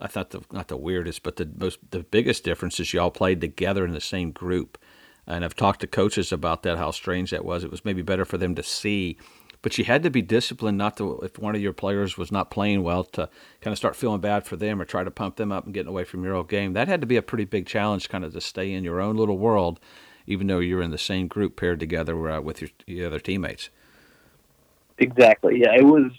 I 0.00 0.06
thought 0.08 0.30
the 0.30 0.42
not 0.50 0.68
the 0.68 0.76
weirdest, 0.76 1.22
but 1.22 1.36
the 1.36 1.50
most 1.56 1.78
the 1.90 2.00
biggest 2.00 2.44
difference 2.44 2.80
is 2.80 2.92
y'all 2.92 3.10
played 3.10 3.40
together 3.40 3.84
in 3.84 3.92
the 3.92 4.00
same 4.00 4.32
group. 4.32 4.78
And 5.26 5.44
I've 5.44 5.54
talked 5.54 5.80
to 5.82 5.86
coaches 5.86 6.32
about 6.32 6.64
that, 6.64 6.78
how 6.78 6.90
strange 6.90 7.30
that 7.30 7.44
was. 7.44 7.62
It 7.62 7.70
was 7.70 7.84
maybe 7.84 8.02
better 8.02 8.24
for 8.24 8.38
them 8.38 8.56
to 8.56 8.62
see. 8.62 9.16
But 9.60 9.78
you 9.78 9.84
had 9.84 10.02
to 10.02 10.10
be 10.10 10.22
disciplined 10.22 10.76
not 10.78 10.96
to 10.96 11.20
if 11.20 11.38
one 11.38 11.54
of 11.54 11.60
your 11.62 11.72
players 11.72 12.18
was 12.18 12.32
not 12.32 12.50
playing 12.50 12.82
well 12.82 13.04
to 13.04 13.28
kind 13.60 13.70
of 13.72 13.78
start 13.78 13.94
feeling 13.94 14.20
bad 14.20 14.44
for 14.44 14.56
them 14.56 14.82
or 14.82 14.84
try 14.84 15.04
to 15.04 15.10
pump 15.12 15.36
them 15.36 15.52
up 15.52 15.64
and 15.64 15.72
getting 15.72 15.88
away 15.88 16.02
from 16.02 16.24
your 16.24 16.34
own 16.34 16.46
game. 16.46 16.72
That 16.72 16.88
had 16.88 17.00
to 17.00 17.06
be 17.06 17.16
a 17.16 17.22
pretty 17.22 17.44
big 17.44 17.66
challenge 17.66 18.08
kind 18.08 18.24
of 18.24 18.32
to 18.32 18.40
stay 18.40 18.72
in 18.72 18.82
your 18.82 19.00
own 19.00 19.16
little 19.16 19.38
world 19.38 19.78
even 20.26 20.46
though 20.46 20.58
you're 20.58 20.82
in 20.82 20.90
the 20.90 20.98
same 20.98 21.26
group 21.26 21.56
paired 21.56 21.80
together 21.80 22.30
uh, 22.30 22.40
with 22.40 22.60
your, 22.60 22.70
your 22.86 23.06
other 23.08 23.20
teammates. 23.20 23.70
Exactly. 24.98 25.60
Yeah 25.60 25.74
it 25.76 25.84
was 25.84 26.12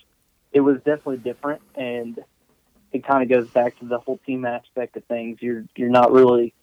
it 0.52 0.60
was 0.62 0.78
definitely 0.78 1.18
different. 1.18 1.62
And 1.76 2.20
it 2.94 3.06
kind 3.06 3.24
of 3.24 3.30
goes 3.30 3.50
back 3.50 3.78
to 3.80 3.86
the 3.86 4.00
whole 4.00 4.20
team 4.26 4.46
aspect 4.46 4.96
of 4.96 5.04
things 5.06 5.38
you're 5.42 5.66
you're 5.76 5.90
not 5.90 6.12
really 6.12 6.54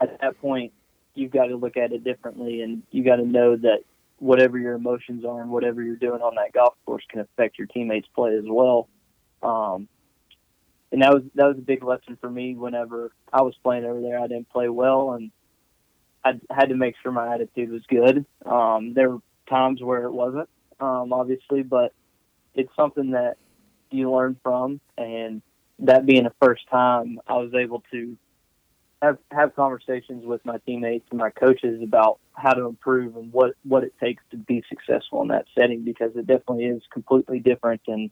at 0.00 0.18
that 0.20 0.40
point 0.40 0.72
you've 1.14 1.32
got 1.32 1.46
to 1.46 1.56
look 1.56 1.76
at 1.76 1.92
it 1.92 2.04
differently 2.04 2.62
and 2.62 2.82
you 2.90 3.04
got 3.04 3.16
to 3.16 3.26
know 3.26 3.56
that 3.56 3.80
whatever 4.18 4.58
your 4.58 4.74
emotions 4.74 5.24
are 5.24 5.40
and 5.40 5.50
whatever 5.50 5.82
you're 5.82 5.96
doing 5.96 6.20
on 6.20 6.34
that 6.36 6.52
golf 6.52 6.74
course 6.86 7.04
can 7.08 7.20
affect 7.20 7.58
your 7.58 7.66
teammates' 7.66 8.08
play 8.14 8.36
as 8.36 8.44
well. 8.46 8.88
Um, 9.42 9.88
and 10.92 11.02
that 11.02 11.12
was 11.12 11.22
that 11.34 11.46
was 11.46 11.58
a 11.58 11.62
big 11.62 11.82
lesson 11.82 12.16
for 12.20 12.30
me. 12.30 12.54
Whenever 12.54 13.12
I 13.32 13.42
was 13.42 13.54
playing 13.62 13.84
over 13.84 14.00
there, 14.00 14.18
I 14.18 14.28
didn't 14.28 14.48
play 14.48 14.68
well, 14.68 15.12
and 15.12 15.30
I 16.24 16.34
had 16.50 16.68
to 16.68 16.76
make 16.76 16.94
sure 17.02 17.10
my 17.10 17.34
attitude 17.34 17.70
was 17.70 17.82
good. 17.88 18.24
Um, 18.46 18.94
there 18.94 19.10
were 19.10 19.18
times 19.48 19.82
where 19.82 20.04
it 20.04 20.12
wasn't, 20.12 20.48
um, 20.78 21.12
obviously, 21.12 21.62
but 21.62 21.92
it's 22.54 22.74
something 22.76 23.10
that 23.10 23.36
you 23.90 24.10
learn 24.10 24.36
from. 24.42 24.80
And 24.96 25.42
that 25.80 26.06
being 26.06 26.24
the 26.24 26.32
first 26.42 26.62
time, 26.70 27.20
I 27.26 27.34
was 27.34 27.52
able 27.54 27.82
to 27.92 28.16
have 29.02 29.18
have 29.30 29.54
conversations 29.54 30.24
with 30.24 30.44
my 30.44 30.58
teammates 30.58 31.06
and 31.10 31.18
my 31.18 31.30
coaches 31.30 31.82
about 31.82 32.18
how 32.32 32.52
to 32.52 32.66
improve 32.66 33.16
and 33.16 33.32
what 33.32 33.54
what 33.64 33.84
it 33.84 33.92
takes 34.00 34.22
to 34.30 34.36
be 34.36 34.62
successful 34.68 35.22
in 35.22 35.28
that 35.28 35.46
setting 35.54 35.84
because 35.84 36.12
it 36.16 36.26
definitely 36.26 36.64
is 36.64 36.82
completely 36.92 37.38
different 37.38 37.80
than 37.86 38.10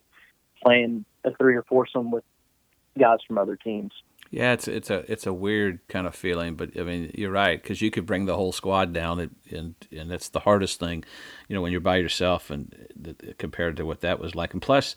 playing 0.63 1.05
a 1.23 1.31
three 1.35 1.55
or 1.55 1.63
foursome 1.63 2.11
with 2.11 2.23
guys 2.99 3.19
from 3.27 3.37
other 3.37 3.55
teams. 3.55 3.91
Yeah, 4.29 4.53
it's 4.53 4.67
it's 4.67 4.89
a 4.89 5.11
it's 5.11 5.25
a 5.25 5.33
weird 5.33 5.87
kind 5.87 6.07
of 6.07 6.15
feeling, 6.15 6.55
but 6.55 6.77
I 6.79 6.83
mean 6.83 7.11
you're 7.13 7.31
right 7.31 7.61
because 7.61 7.81
you 7.81 7.91
could 7.91 8.05
bring 8.05 8.25
the 8.25 8.35
whole 8.35 8.51
squad 8.51 8.93
down, 8.93 9.19
and 9.19 9.35
and 9.51 9.75
and 9.91 10.09
that's 10.09 10.29
the 10.29 10.39
hardest 10.39 10.79
thing, 10.79 11.03
you 11.47 11.55
know, 11.55 11.61
when 11.61 11.71
you're 11.71 11.81
by 11.81 11.97
yourself 11.97 12.49
and 12.49 13.35
compared 13.37 13.77
to 13.77 13.85
what 13.85 14.01
that 14.01 14.19
was 14.19 14.33
like. 14.33 14.53
And 14.53 14.61
plus, 14.61 14.95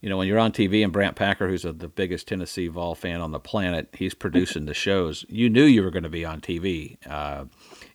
you 0.00 0.08
know, 0.08 0.16
when 0.16 0.28
you're 0.28 0.38
on 0.38 0.52
TV 0.52 0.84
and 0.84 0.92
Brandt 0.92 1.16
Packer, 1.16 1.48
who's 1.48 1.64
a, 1.64 1.72
the 1.72 1.88
biggest 1.88 2.28
Tennessee 2.28 2.68
Vol 2.68 2.94
fan 2.94 3.20
on 3.20 3.32
the 3.32 3.40
planet, 3.40 3.88
he's 3.92 4.14
producing 4.14 4.66
the 4.66 4.74
shows. 4.74 5.24
You 5.28 5.50
knew 5.50 5.64
you 5.64 5.82
were 5.82 5.90
going 5.90 6.04
to 6.04 6.08
be 6.08 6.24
on 6.24 6.40
TV 6.40 6.98
uh, 7.06 7.46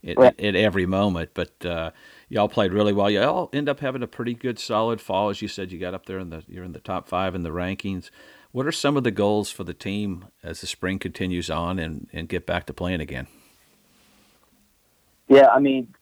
at, 0.06 0.18
right. 0.18 0.40
at, 0.40 0.56
every 0.56 0.86
moment, 0.86 1.30
but 1.34 1.66
uh, 1.66 1.92
y'all 2.28 2.50
played 2.50 2.74
really 2.74 2.92
well. 2.92 3.10
Y'all 3.10 3.50
end 3.54 3.70
up 3.70 3.80
having 3.80 4.04
a 4.04 4.08
pretty 4.08 4.34
good, 4.34 4.60
solid 4.60 5.00
fall, 5.00 5.30
as 5.30 5.42
you 5.42 5.48
said. 5.48 5.72
You 5.72 5.80
got 5.80 5.94
up 5.94 6.06
there 6.06 6.20
in 6.20 6.30
the 6.30 6.44
you're 6.48 6.66
in 6.66 6.74
the 6.74 6.80
top 6.80 7.08
five 7.08 7.36
in 7.36 7.44
the 7.44 7.52
rankings. 7.52 8.10
What 8.52 8.68
are 8.68 8.72
some 8.72 8.98
of 8.98 9.04
the 9.06 9.12
goals 9.12 9.50
for 9.50 9.64
the 9.64 9.74
team 9.74 10.26
as 10.44 10.62
the 10.62 10.68
spring 10.68 11.00
continues 11.00 11.50
on 11.50 11.80
and, 11.80 12.08
and 12.12 12.28
get 12.28 12.46
back 12.46 12.66
to 12.68 12.74
playing 12.74 13.02
again? 13.02 13.28
Yeah, 15.28 15.48
I 15.48 15.60
mean, 15.60 15.94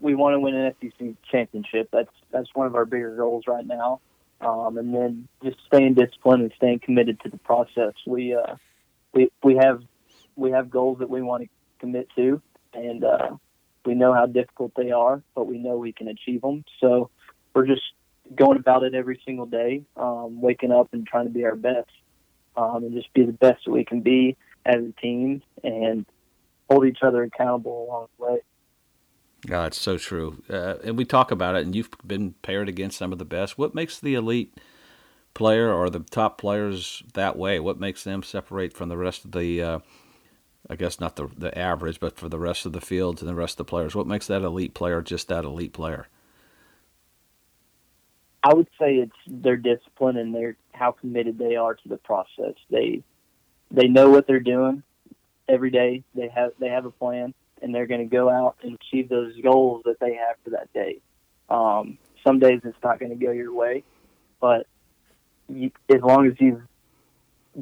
we 0.00 0.14
want 0.14 0.34
to 0.34 0.40
win 0.40 0.54
an 0.54 0.74
SEC 0.80 1.14
championship. 1.30 1.90
That's 1.92 2.10
that's 2.32 2.48
one 2.54 2.66
of 2.66 2.74
our 2.74 2.84
bigger 2.84 3.14
goals 3.16 3.44
right 3.46 3.64
now 3.64 4.00
um, 4.40 4.78
and 4.78 4.94
then 4.94 5.28
just 5.42 5.56
staying 5.66 5.94
disciplined 5.94 6.42
and 6.42 6.52
staying 6.56 6.80
committed 6.80 7.20
to 7.20 7.28
the 7.28 7.38
process. 7.38 7.92
We 8.06 8.34
uh, 8.34 8.56
we 9.12 9.30
we 9.42 9.56
have 9.56 9.82
we 10.36 10.50
have 10.50 10.70
goals 10.70 10.98
that 10.98 11.10
we 11.10 11.22
want 11.22 11.44
to 11.44 11.48
commit 11.78 12.08
to, 12.16 12.42
and 12.72 13.04
uh, 13.04 13.30
we 13.84 13.94
know 13.94 14.12
how 14.12 14.26
difficult 14.26 14.72
they 14.76 14.90
are, 14.90 15.22
but 15.34 15.46
we 15.46 15.58
know 15.58 15.76
we 15.76 15.92
can 15.92 16.08
achieve 16.08 16.42
them. 16.42 16.64
So 16.80 17.10
we're 17.54 17.66
just 17.66 17.82
going 18.34 18.58
about 18.58 18.82
it 18.82 18.94
every 18.94 19.20
single 19.24 19.46
day, 19.46 19.82
um, 19.96 20.40
waking 20.40 20.72
up 20.72 20.88
and 20.92 21.06
trying 21.06 21.26
to 21.26 21.30
be 21.32 21.44
our 21.44 21.56
best, 21.56 21.90
um, 22.56 22.84
and 22.84 22.94
just 22.94 23.12
be 23.12 23.24
the 23.24 23.32
best 23.32 23.64
that 23.64 23.70
we 23.70 23.84
can 23.84 24.00
be 24.00 24.36
as 24.66 24.76
a 24.76 24.92
team, 25.00 25.42
and 25.62 26.06
hold 26.68 26.86
each 26.86 27.02
other 27.02 27.22
accountable 27.22 27.86
along 27.86 28.08
the 28.18 28.24
way. 28.24 28.38
God, 29.46 29.68
it's 29.68 29.80
so 29.80 29.98
true. 29.98 30.42
Uh, 30.48 30.76
and 30.84 30.96
we 30.96 31.04
talk 31.04 31.30
about 31.30 31.56
it, 31.56 31.64
and 31.64 31.74
you've 31.74 31.90
been 32.06 32.34
paired 32.42 32.68
against 32.68 32.98
some 32.98 33.12
of 33.12 33.18
the 33.18 33.24
best. 33.24 33.58
What 33.58 33.74
makes 33.74 33.98
the 34.00 34.14
elite 34.14 34.58
player 35.34 35.72
or 35.72 35.90
the 35.90 36.00
top 36.00 36.38
players 36.38 37.02
that 37.14 37.36
way? 37.36 37.60
What 37.60 37.80
makes 37.80 38.04
them 38.04 38.22
separate 38.22 38.72
from 38.72 38.88
the 38.88 38.96
rest 38.96 39.24
of 39.24 39.32
the, 39.32 39.62
uh, 39.62 39.78
I 40.70 40.76
guess 40.76 41.00
not 41.00 41.16
the 41.16 41.28
the 41.36 41.56
average, 41.58 42.00
but 42.00 42.16
for 42.16 42.28
the 42.28 42.38
rest 42.38 42.66
of 42.66 42.72
the 42.72 42.80
fields 42.80 43.20
and 43.20 43.28
the 43.28 43.34
rest 43.34 43.54
of 43.54 43.66
the 43.66 43.70
players? 43.70 43.94
What 43.94 44.06
makes 44.06 44.26
that 44.28 44.42
elite 44.42 44.74
player 44.74 45.02
just 45.02 45.28
that 45.28 45.44
elite 45.44 45.74
player? 45.74 46.08
I 48.42 48.54
would 48.54 48.68
say 48.78 48.96
it's 48.96 49.12
their 49.26 49.56
discipline 49.56 50.16
and 50.16 50.34
their 50.34 50.56
how 50.72 50.92
committed 50.92 51.38
they 51.38 51.56
are 51.56 51.74
to 51.74 51.88
the 51.88 51.96
process. 51.98 52.54
They 52.70 53.02
they 53.70 53.88
know 53.88 54.10
what 54.10 54.26
they're 54.26 54.40
doing 54.40 54.82
every 55.48 55.70
day. 55.70 56.04
They 56.14 56.28
have 56.28 56.52
they 56.60 56.68
have 56.68 56.86
a 56.86 56.90
plan 56.90 57.34
and 57.64 57.74
they're 57.74 57.86
going 57.86 58.08
to 58.08 58.16
go 58.16 58.28
out 58.28 58.56
and 58.62 58.78
achieve 58.80 59.08
those 59.08 59.32
goals 59.40 59.82
that 59.86 59.98
they 59.98 60.14
have 60.14 60.36
for 60.44 60.50
that 60.50 60.70
day. 60.74 61.00
Um, 61.48 61.96
some 62.22 62.38
days 62.38 62.60
it's 62.62 62.76
not 62.84 63.00
going 63.00 63.10
to 63.10 63.24
go 63.24 63.32
your 63.32 63.54
way, 63.54 63.82
but 64.38 64.66
you, 65.48 65.70
as 65.88 66.02
long 66.02 66.26
as 66.26 66.34
you've 66.38 66.60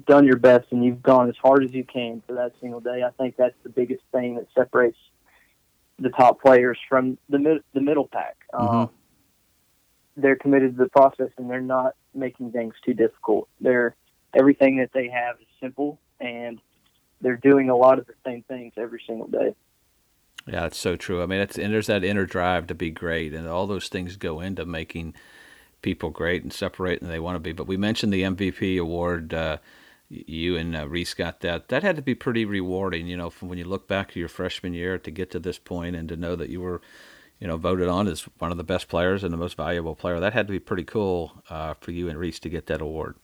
done 0.07 0.27
your 0.27 0.37
best 0.37 0.67
and 0.73 0.85
you've 0.85 1.03
gone 1.03 1.29
as 1.29 1.37
hard 1.41 1.65
as 1.65 1.73
you 1.73 1.85
can 1.85 2.21
for 2.27 2.35
that 2.35 2.53
single 2.61 2.81
day, 2.81 3.05
I 3.07 3.11
think 3.11 3.37
that's 3.37 3.55
the 3.63 3.69
biggest 3.69 4.03
thing 4.11 4.35
that 4.35 4.49
separates 4.57 4.99
the 6.01 6.11
top 6.11 6.43
players 6.43 6.79
from 6.89 7.17
the 7.29 7.39
mid, 7.39 7.63
the 7.73 7.81
middle 7.81 8.09
pack. 8.09 8.37
Mm-hmm. 8.53 8.77
Um, 8.77 8.91
they're 10.17 10.37
committed 10.37 10.77
to 10.77 10.85
the 10.85 10.91
process 10.91 11.31
and 11.39 11.49
they're 11.49 11.61
not 11.61 11.95
making 12.13 12.51
things 12.51 12.75
too 12.85 12.93
difficult. 12.93 13.49
They're 13.61 13.95
everything 14.35 14.79
that 14.79 14.91
they 14.93 15.09
have 15.09 15.37
is 15.41 15.47
simple 15.61 16.01
and 16.19 16.61
they're 17.21 17.37
doing 17.37 17.71
a 17.71 17.77
lot 17.77 18.01
of 18.01 18.07
the 18.07 18.15
same 18.27 18.43
things 18.43 18.73
every 18.77 19.01
single 19.07 19.29
day. 19.29 19.55
Yeah, 20.47 20.67
it's 20.67 20.79
so 20.79 20.97
true. 20.97 21.23
I 21.23 21.27
mean, 21.27 21.41
it's 21.41 21.59
and 21.59 21.73
there's 21.73 21.87
that 21.87 22.05
inner 22.05 22.27
drive 22.27 22.67
to 22.69 22.75
be 22.75 22.91
great, 22.91 23.33
and 23.33 23.47
all 23.47 23.67
those 23.67 23.89
things 23.89 24.17
go 24.17 24.41
into 24.41 24.65
making 24.67 25.15
people 25.83 26.11
great 26.11 26.43
and 26.43 26.53
separate, 26.53 27.01
and 27.01 27.11
they 27.11 27.21
want 27.21 27.37
to 27.37 27.41
be. 27.41 27.53
But 27.53 27.67
we 27.67 27.77
mentioned 27.77 28.13
the 28.13 28.23
MVP 28.23 28.81
award. 28.81 29.35
Uh, 29.35 29.59
you 30.13 30.57
and 30.57 30.77
uh, 30.77 30.89
Reese 30.89 31.15
got 31.15 31.41
that. 31.41 31.69
That 31.69 31.83
had 31.83 31.97
to 31.97 32.03
be 32.03 32.15
pretty 32.15 32.45
rewarding, 32.45 33.07
you 33.07 33.17
know, 33.17 33.31
from 33.31 33.49
when 33.49 33.59
you 33.59 33.65
look 33.65 33.89
back 33.89 34.13
to 34.13 34.21
your 34.21 34.29
freshman 34.29 34.75
year 34.75 34.99
to 34.99 35.11
get 35.11 35.31
to 35.31 35.39
this 35.39 35.59
point 35.59 35.97
and 35.97 36.09
to 36.09 36.17
know 36.17 36.37
that 36.37 36.51
you 36.51 36.61
were, 36.61 36.83
you 37.41 37.47
know, 37.47 37.57
voted 37.57 37.89
on 37.89 38.09
as 38.09 38.23
one 38.39 38.51
of 38.51 38.59
the 38.59 38.65
best 38.65 38.89
players 38.89 39.25
and 39.25 39.33
the 39.33 39.39
most 39.39 39.57
valuable 39.57 39.95
player. 39.95 40.21
That 40.21 40.35
had 40.35 40.47
to 40.49 40.53
be 40.53 40.59
pretty 40.59 40.85
cool 40.85 41.43
uh, 41.49 41.75
for 41.81 41.93
you 41.93 42.09
and 42.09 42.19
Reese 42.19 42.39
to 42.41 42.51
get 42.51 42.67
that 42.67 42.83
award. 42.83 43.17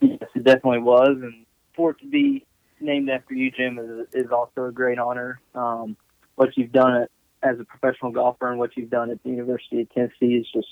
Yes, 0.00 0.20
it 0.34 0.44
definitely 0.44 0.82
was, 0.82 1.16
and 1.22 1.46
for 1.74 1.90
it 1.90 1.98
to 2.00 2.06
be 2.06 2.46
named 2.80 3.08
after 3.08 3.34
you, 3.34 3.50
Jim, 3.50 3.78
is, 3.78 4.24
is 4.24 4.30
also 4.30 4.66
a 4.66 4.72
great 4.72 4.98
honor. 4.98 5.40
Um, 5.54 5.96
what 6.34 6.56
you've 6.56 6.72
done 6.72 7.06
as 7.42 7.58
a 7.60 7.64
professional 7.64 8.10
golfer 8.10 8.50
and 8.50 8.58
what 8.58 8.76
you've 8.76 8.90
done 8.90 9.10
at 9.10 9.22
the 9.22 9.30
University 9.30 9.82
of 9.82 9.92
Tennessee 9.92 10.34
is 10.34 10.46
just 10.52 10.68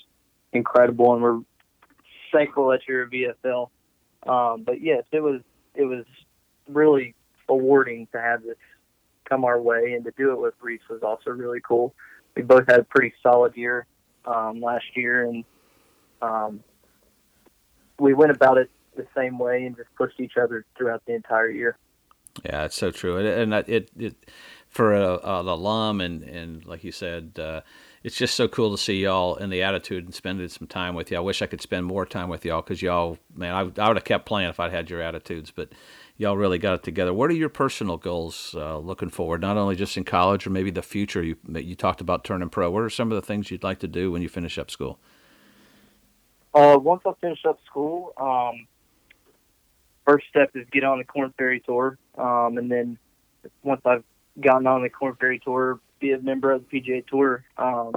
incredible, 0.52 1.14
and 1.14 1.22
we're 1.22 1.40
thankful 2.32 2.68
that 2.68 2.80
you're 2.88 3.04
a 3.04 3.08
VFL. 3.08 3.70
Um, 4.26 4.62
but 4.62 4.80
yes, 4.80 5.04
it 5.12 5.20
was 5.20 5.40
it 5.74 5.84
was 5.84 6.04
really 6.68 7.14
awarding 7.48 8.06
to 8.12 8.20
have 8.20 8.42
this 8.42 8.56
come 9.28 9.44
our 9.44 9.60
way, 9.60 9.92
and 9.94 10.04
to 10.04 10.12
do 10.16 10.32
it 10.32 10.40
with 10.40 10.54
Reese 10.60 10.82
was 10.88 11.02
also 11.02 11.30
really 11.30 11.60
cool. 11.60 11.94
We 12.36 12.42
both 12.42 12.66
had 12.68 12.80
a 12.80 12.84
pretty 12.84 13.14
solid 13.22 13.56
year 13.56 13.86
um, 14.24 14.60
last 14.60 14.84
year, 14.94 15.24
and 15.24 15.44
um, 16.20 16.64
we 17.98 18.14
went 18.14 18.32
about 18.32 18.58
it 18.58 18.70
the 18.96 19.06
same 19.16 19.38
way 19.38 19.64
and 19.64 19.76
just 19.76 19.88
pushed 19.96 20.20
each 20.20 20.36
other 20.40 20.64
throughout 20.76 21.02
the 21.06 21.14
entire 21.14 21.50
year. 21.50 21.76
Yeah, 22.44 22.64
it's 22.64 22.76
so 22.76 22.90
true, 22.90 23.18
and, 23.18 23.54
it, 23.54 23.90
it 23.96 24.16
for 24.68 24.92
a, 24.92 25.14
an 25.22 25.46
alum 25.46 26.00
and 26.00 26.22
and 26.22 26.64
like 26.66 26.84
you 26.84 26.92
said. 26.92 27.38
Uh, 27.38 27.60
it's 28.04 28.16
just 28.16 28.34
so 28.34 28.46
cool 28.46 28.70
to 28.70 28.76
see 28.76 29.00
y'all 29.00 29.36
in 29.36 29.48
the 29.48 29.62
attitude 29.62 30.04
and 30.04 30.14
spending 30.14 30.46
some 30.48 30.68
time 30.68 30.94
with 30.94 31.10
you. 31.10 31.16
I 31.16 31.20
wish 31.20 31.40
I 31.40 31.46
could 31.46 31.62
spend 31.62 31.86
more 31.86 32.04
time 32.04 32.28
with 32.28 32.44
y'all 32.44 32.60
because 32.60 32.82
y'all, 32.82 33.16
man, 33.34 33.54
I, 33.54 33.60
I 33.82 33.88
would 33.88 33.96
have 33.96 34.04
kept 34.04 34.26
playing 34.26 34.50
if 34.50 34.60
I'd 34.60 34.72
had 34.72 34.90
your 34.90 35.00
attitudes, 35.00 35.50
but 35.50 35.72
y'all 36.18 36.36
really 36.36 36.58
got 36.58 36.74
it 36.74 36.82
together. 36.82 37.14
What 37.14 37.30
are 37.30 37.34
your 37.34 37.48
personal 37.48 37.96
goals 37.96 38.54
uh, 38.58 38.76
looking 38.76 39.08
forward, 39.08 39.40
not 39.40 39.56
only 39.56 39.74
just 39.74 39.96
in 39.96 40.04
college 40.04 40.46
or 40.46 40.50
maybe 40.50 40.70
the 40.70 40.82
future? 40.82 41.22
You 41.22 41.36
you 41.54 41.74
talked 41.74 42.02
about 42.02 42.24
turning 42.24 42.50
pro. 42.50 42.70
What 42.70 42.82
are 42.82 42.90
some 42.90 43.10
of 43.10 43.16
the 43.16 43.26
things 43.26 43.50
you'd 43.50 43.64
like 43.64 43.78
to 43.78 43.88
do 43.88 44.12
when 44.12 44.20
you 44.20 44.28
finish 44.28 44.58
up 44.58 44.70
school? 44.70 44.98
Uh, 46.52 46.78
once 46.78 47.02
I 47.06 47.12
finish 47.22 47.40
up 47.46 47.58
school, 47.64 48.12
um, 48.18 48.66
first 50.06 50.26
step 50.28 50.50
is 50.54 50.66
get 50.72 50.84
on 50.84 50.98
the 50.98 51.04
Korn 51.04 51.32
Ferry 51.36 51.60
Tour, 51.60 51.98
um, 52.16 52.58
and 52.58 52.70
then 52.70 52.98
once 53.62 53.82
I've 53.84 54.04
gotten 54.40 54.66
on 54.66 54.82
the 54.82 54.90
Korn 54.90 55.16
Ferry 55.16 55.40
Tour, 55.44 55.80
be 56.00 56.12
a 56.12 56.18
member 56.18 56.52
of 56.52 56.64
the 56.68 56.80
PGA 56.80 57.06
Tour 57.06 57.44
um, 57.56 57.92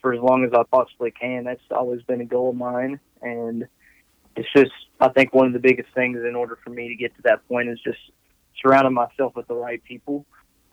for 0.00 0.12
as 0.12 0.20
long 0.20 0.44
as 0.44 0.50
I 0.52 0.62
possibly 0.70 1.10
can. 1.10 1.44
That's 1.44 1.60
always 1.70 2.02
been 2.02 2.20
a 2.20 2.24
goal 2.24 2.50
of 2.50 2.56
mine, 2.56 3.00
and 3.22 3.66
it's 4.36 4.48
just 4.54 4.72
I 5.00 5.08
think 5.08 5.34
one 5.34 5.46
of 5.46 5.52
the 5.52 5.58
biggest 5.58 5.88
things 5.94 6.18
in 6.26 6.34
order 6.34 6.58
for 6.62 6.70
me 6.70 6.88
to 6.88 6.94
get 6.94 7.14
to 7.16 7.22
that 7.22 7.46
point 7.48 7.68
is 7.68 7.78
just 7.84 7.98
surrounding 8.62 8.94
myself 8.94 9.36
with 9.36 9.46
the 9.48 9.54
right 9.54 9.82
people 9.84 10.24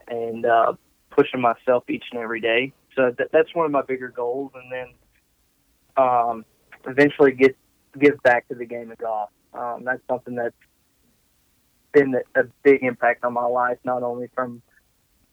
and 0.08 0.46
uh, 0.46 0.74
pushing 1.12 1.42
myself 1.42 1.84
each 1.90 2.04
and 2.12 2.22
every 2.22 2.42
day. 2.42 2.74
So 2.96 3.14
that, 3.18 3.32
that's 3.32 3.54
one 3.54 3.66
of 3.66 3.72
my 3.72 3.82
bigger 3.82 4.10
goals, 4.10 4.52
and 4.56 4.72
then 4.72 4.88
um, 5.98 6.46
eventually 6.86 7.32
get 7.32 7.56
give 8.00 8.22
back 8.24 8.48
to 8.48 8.56
the 8.56 8.66
game 8.66 8.92
of 8.92 8.98
golf. 8.98 9.30
Um, 9.54 9.84
that's 9.84 10.02
something 10.08 10.36
that's 10.36 10.56
been 11.94 12.16
a 12.36 12.44
big 12.64 12.84
impact 12.84 13.24
on 13.24 13.34
my 13.34 13.46
life, 13.46 13.78
not 13.84 14.04
only 14.04 14.30
from 14.34 14.62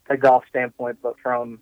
a 0.09 0.16
golf 0.16 0.44
standpoint, 0.48 0.98
but 1.02 1.14
from 1.22 1.61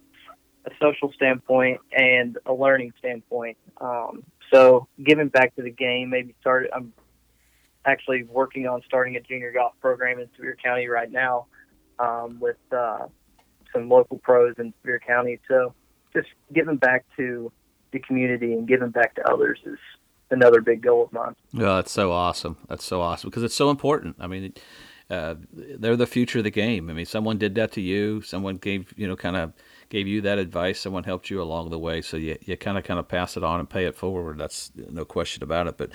a 0.67 0.71
social 0.81 1.13
standpoint 1.13 1.81
and 1.93 2.39
a 2.47 2.53
learning 2.53 2.93
standpoint. 2.99 3.57
Um, 3.81 4.25
so 4.53 4.89
giving 5.03 5.29
back 5.29 5.55
to 5.57 5.63
the 5.63 5.71
game, 5.71 6.11
maybe 6.11 6.35
start. 6.41 6.69
I'm 6.75 6.93
actually 7.85 8.25
working 8.25 8.67
on 8.67 8.83
starting 8.87 9.17
a 9.17 9.21
junior 9.21 9.53
golf 9.53 9.73
program 9.81 10.19
in 10.19 10.29
Sevier 10.37 10.57
County 10.63 10.89
right 10.89 11.11
now 11.11 11.47
um, 11.99 12.39
with 12.41 12.57
uh, 12.73 13.07
some 13.73 13.89
local 13.89 14.19
pros 14.19 14.55
in 14.59 14.75
Sevier 14.83 15.01
County. 15.07 15.39
So 15.49 15.75
just 16.15 16.29
giving 16.53 16.77
back 16.77 17.05
to 17.17 17.53
the 17.93 17.99
community 18.01 18.53
and 18.53 18.67
giving 18.67 18.91
back 18.91 19.15
to 19.15 19.27
others 19.31 19.59
is 19.65 19.79
another 20.31 20.61
big 20.61 20.83
goal 20.83 21.05
of 21.05 21.13
mine. 21.13 21.35
Yeah, 21.53 21.77
that's 21.77 21.93
so 21.93 22.13
awesome. 22.13 22.57
That's 22.69 22.85
so 22.85 23.01
awesome 23.01 23.31
because 23.31 23.43
it's 23.43 23.55
so 23.55 23.71
important. 23.71 24.17
I 24.19 24.27
mean, 24.27 24.53
uh, 25.11 25.37
they're 25.53 25.97
the 25.97 26.07
future 26.07 26.39
of 26.39 26.45
the 26.45 26.51
game. 26.51 26.91
I 26.91 26.93
mean, 26.93 27.07
someone 27.07 27.39
did 27.39 27.55
that 27.55 27.73
to 27.73 27.81
you. 27.81 28.21
Someone 28.23 28.57
gave 28.57 28.93
you 28.97 29.09
know 29.09 29.17
kind 29.17 29.37
of 29.37 29.53
gave 29.89 30.07
you 30.07 30.21
that 30.23 30.39
advice. 30.39 30.81
Someone 30.81 31.05
helped 31.05 31.31
you 31.31 31.41
along 31.41 31.71
the 31.71 31.79
way. 31.79 32.03
So 32.03 32.17
you 32.17 32.37
you 32.45 32.57
kind 32.57 32.77
of 32.77 32.85
kind 32.85 33.01
of 33.01 33.09
pass 33.09 33.37
it 33.37 33.45
on 33.45 33.61
and 33.61 33.69
pay 33.69 33.87
it 33.87 33.97
forward. 33.97 34.39
That's 34.39 34.71
no 34.77 35.05
question 35.05 35.43
about 35.43 35.67
it. 35.67 35.77
But 35.79 35.91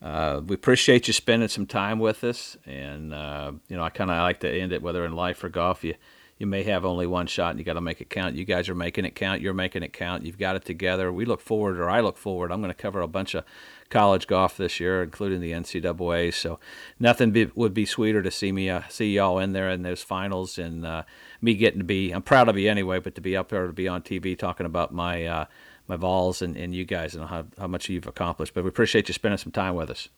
uh, 0.00 0.40
we 0.46 0.54
appreciate 0.54 1.06
you 1.06 1.12
spending 1.12 1.48
some 1.48 1.66
time 1.66 1.98
with 1.98 2.24
us. 2.24 2.56
And 2.66 3.12
uh, 3.12 3.52
you 3.68 3.76
know, 3.76 3.82
I 3.82 3.90
kind 3.90 4.10
of 4.10 4.18
like 4.18 4.40
to 4.40 4.50
end 4.50 4.72
it 4.72 4.82
whether 4.82 5.04
in 5.04 5.12
life 5.12 5.44
or 5.44 5.48
golf. 5.48 5.84
You 5.84 5.94
you 6.38 6.46
may 6.46 6.64
have 6.64 6.84
only 6.84 7.06
one 7.06 7.26
shot 7.26 7.50
and 7.50 7.58
you 7.58 7.64
got 7.64 7.74
to 7.74 7.80
make 7.80 8.00
it 8.00 8.10
count. 8.10 8.34
You 8.34 8.44
guys 8.44 8.68
are 8.68 8.74
making 8.74 9.04
it 9.04 9.14
count. 9.14 9.40
You're 9.40 9.54
making 9.54 9.82
it 9.82 9.92
count. 9.92 10.24
You've 10.24 10.38
got 10.38 10.56
it 10.56 10.64
together. 10.64 11.12
We 11.12 11.24
look 11.24 11.40
forward, 11.40 11.78
or 11.78 11.88
I 11.88 12.00
look 12.00 12.16
forward. 12.16 12.50
I'm 12.50 12.60
going 12.60 12.72
to 12.72 12.74
cover 12.74 13.00
a 13.00 13.08
bunch 13.08 13.34
of 13.34 13.44
college 13.88 14.26
golf 14.26 14.56
this 14.56 14.80
year, 14.80 15.02
including 15.02 15.40
the 15.40 15.52
NCAA. 15.52 16.34
So 16.34 16.58
nothing 16.98 17.30
be, 17.30 17.50
would 17.54 17.72
be 17.72 17.86
sweeter 17.86 18.22
to 18.22 18.30
see 18.30 18.50
me 18.50 18.68
uh, 18.68 18.82
see 18.88 19.14
y'all 19.14 19.38
in 19.38 19.52
there 19.52 19.70
in 19.70 19.82
those 19.82 20.02
finals 20.02 20.58
and 20.58 20.84
uh, 20.84 21.04
me 21.40 21.54
getting 21.54 21.80
to 21.80 21.84
be. 21.84 22.10
I'm 22.10 22.22
proud 22.22 22.48
of 22.48 22.58
you 22.58 22.68
anyway, 22.68 22.98
but 22.98 23.14
to 23.14 23.20
be 23.20 23.36
up 23.36 23.50
there 23.50 23.66
to 23.66 23.72
be 23.72 23.86
on 23.86 24.02
TV 24.02 24.36
talking 24.36 24.66
about 24.66 24.92
my 24.92 25.24
uh, 25.24 25.44
my 25.86 25.96
Vols 25.96 26.42
and, 26.42 26.56
and 26.56 26.74
you 26.74 26.84
guys 26.84 27.14
and 27.14 27.26
how, 27.26 27.46
how 27.58 27.66
much 27.66 27.88
you've 27.88 28.06
accomplished. 28.06 28.54
But 28.54 28.64
we 28.64 28.68
appreciate 28.68 29.08
you 29.08 29.14
spending 29.14 29.38
some 29.38 29.52
time 29.52 29.74
with 29.74 29.90
us. 29.90 30.08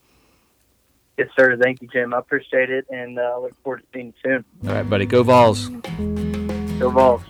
Yes, 1.18 1.28
sir. 1.38 1.56
Thank 1.56 1.80
you, 1.82 1.88
Jim. 1.88 2.12
I 2.12 2.18
appreciate 2.18 2.70
it 2.70 2.86
and 2.90 3.18
uh, 3.18 3.38
look 3.40 3.54
forward 3.62 3.78
to 3.78 3.86
seeing 3.92 4.06
you 4.06 4.12
soon. 4.22 4.44
All 4.68 4.74
right, 4.74 4.88
buddy. 4.88 5.06
Go 5.06 5.22
Vols. 5.22 5.68
Go 6.78 6.90
Vols. 6.90 7.22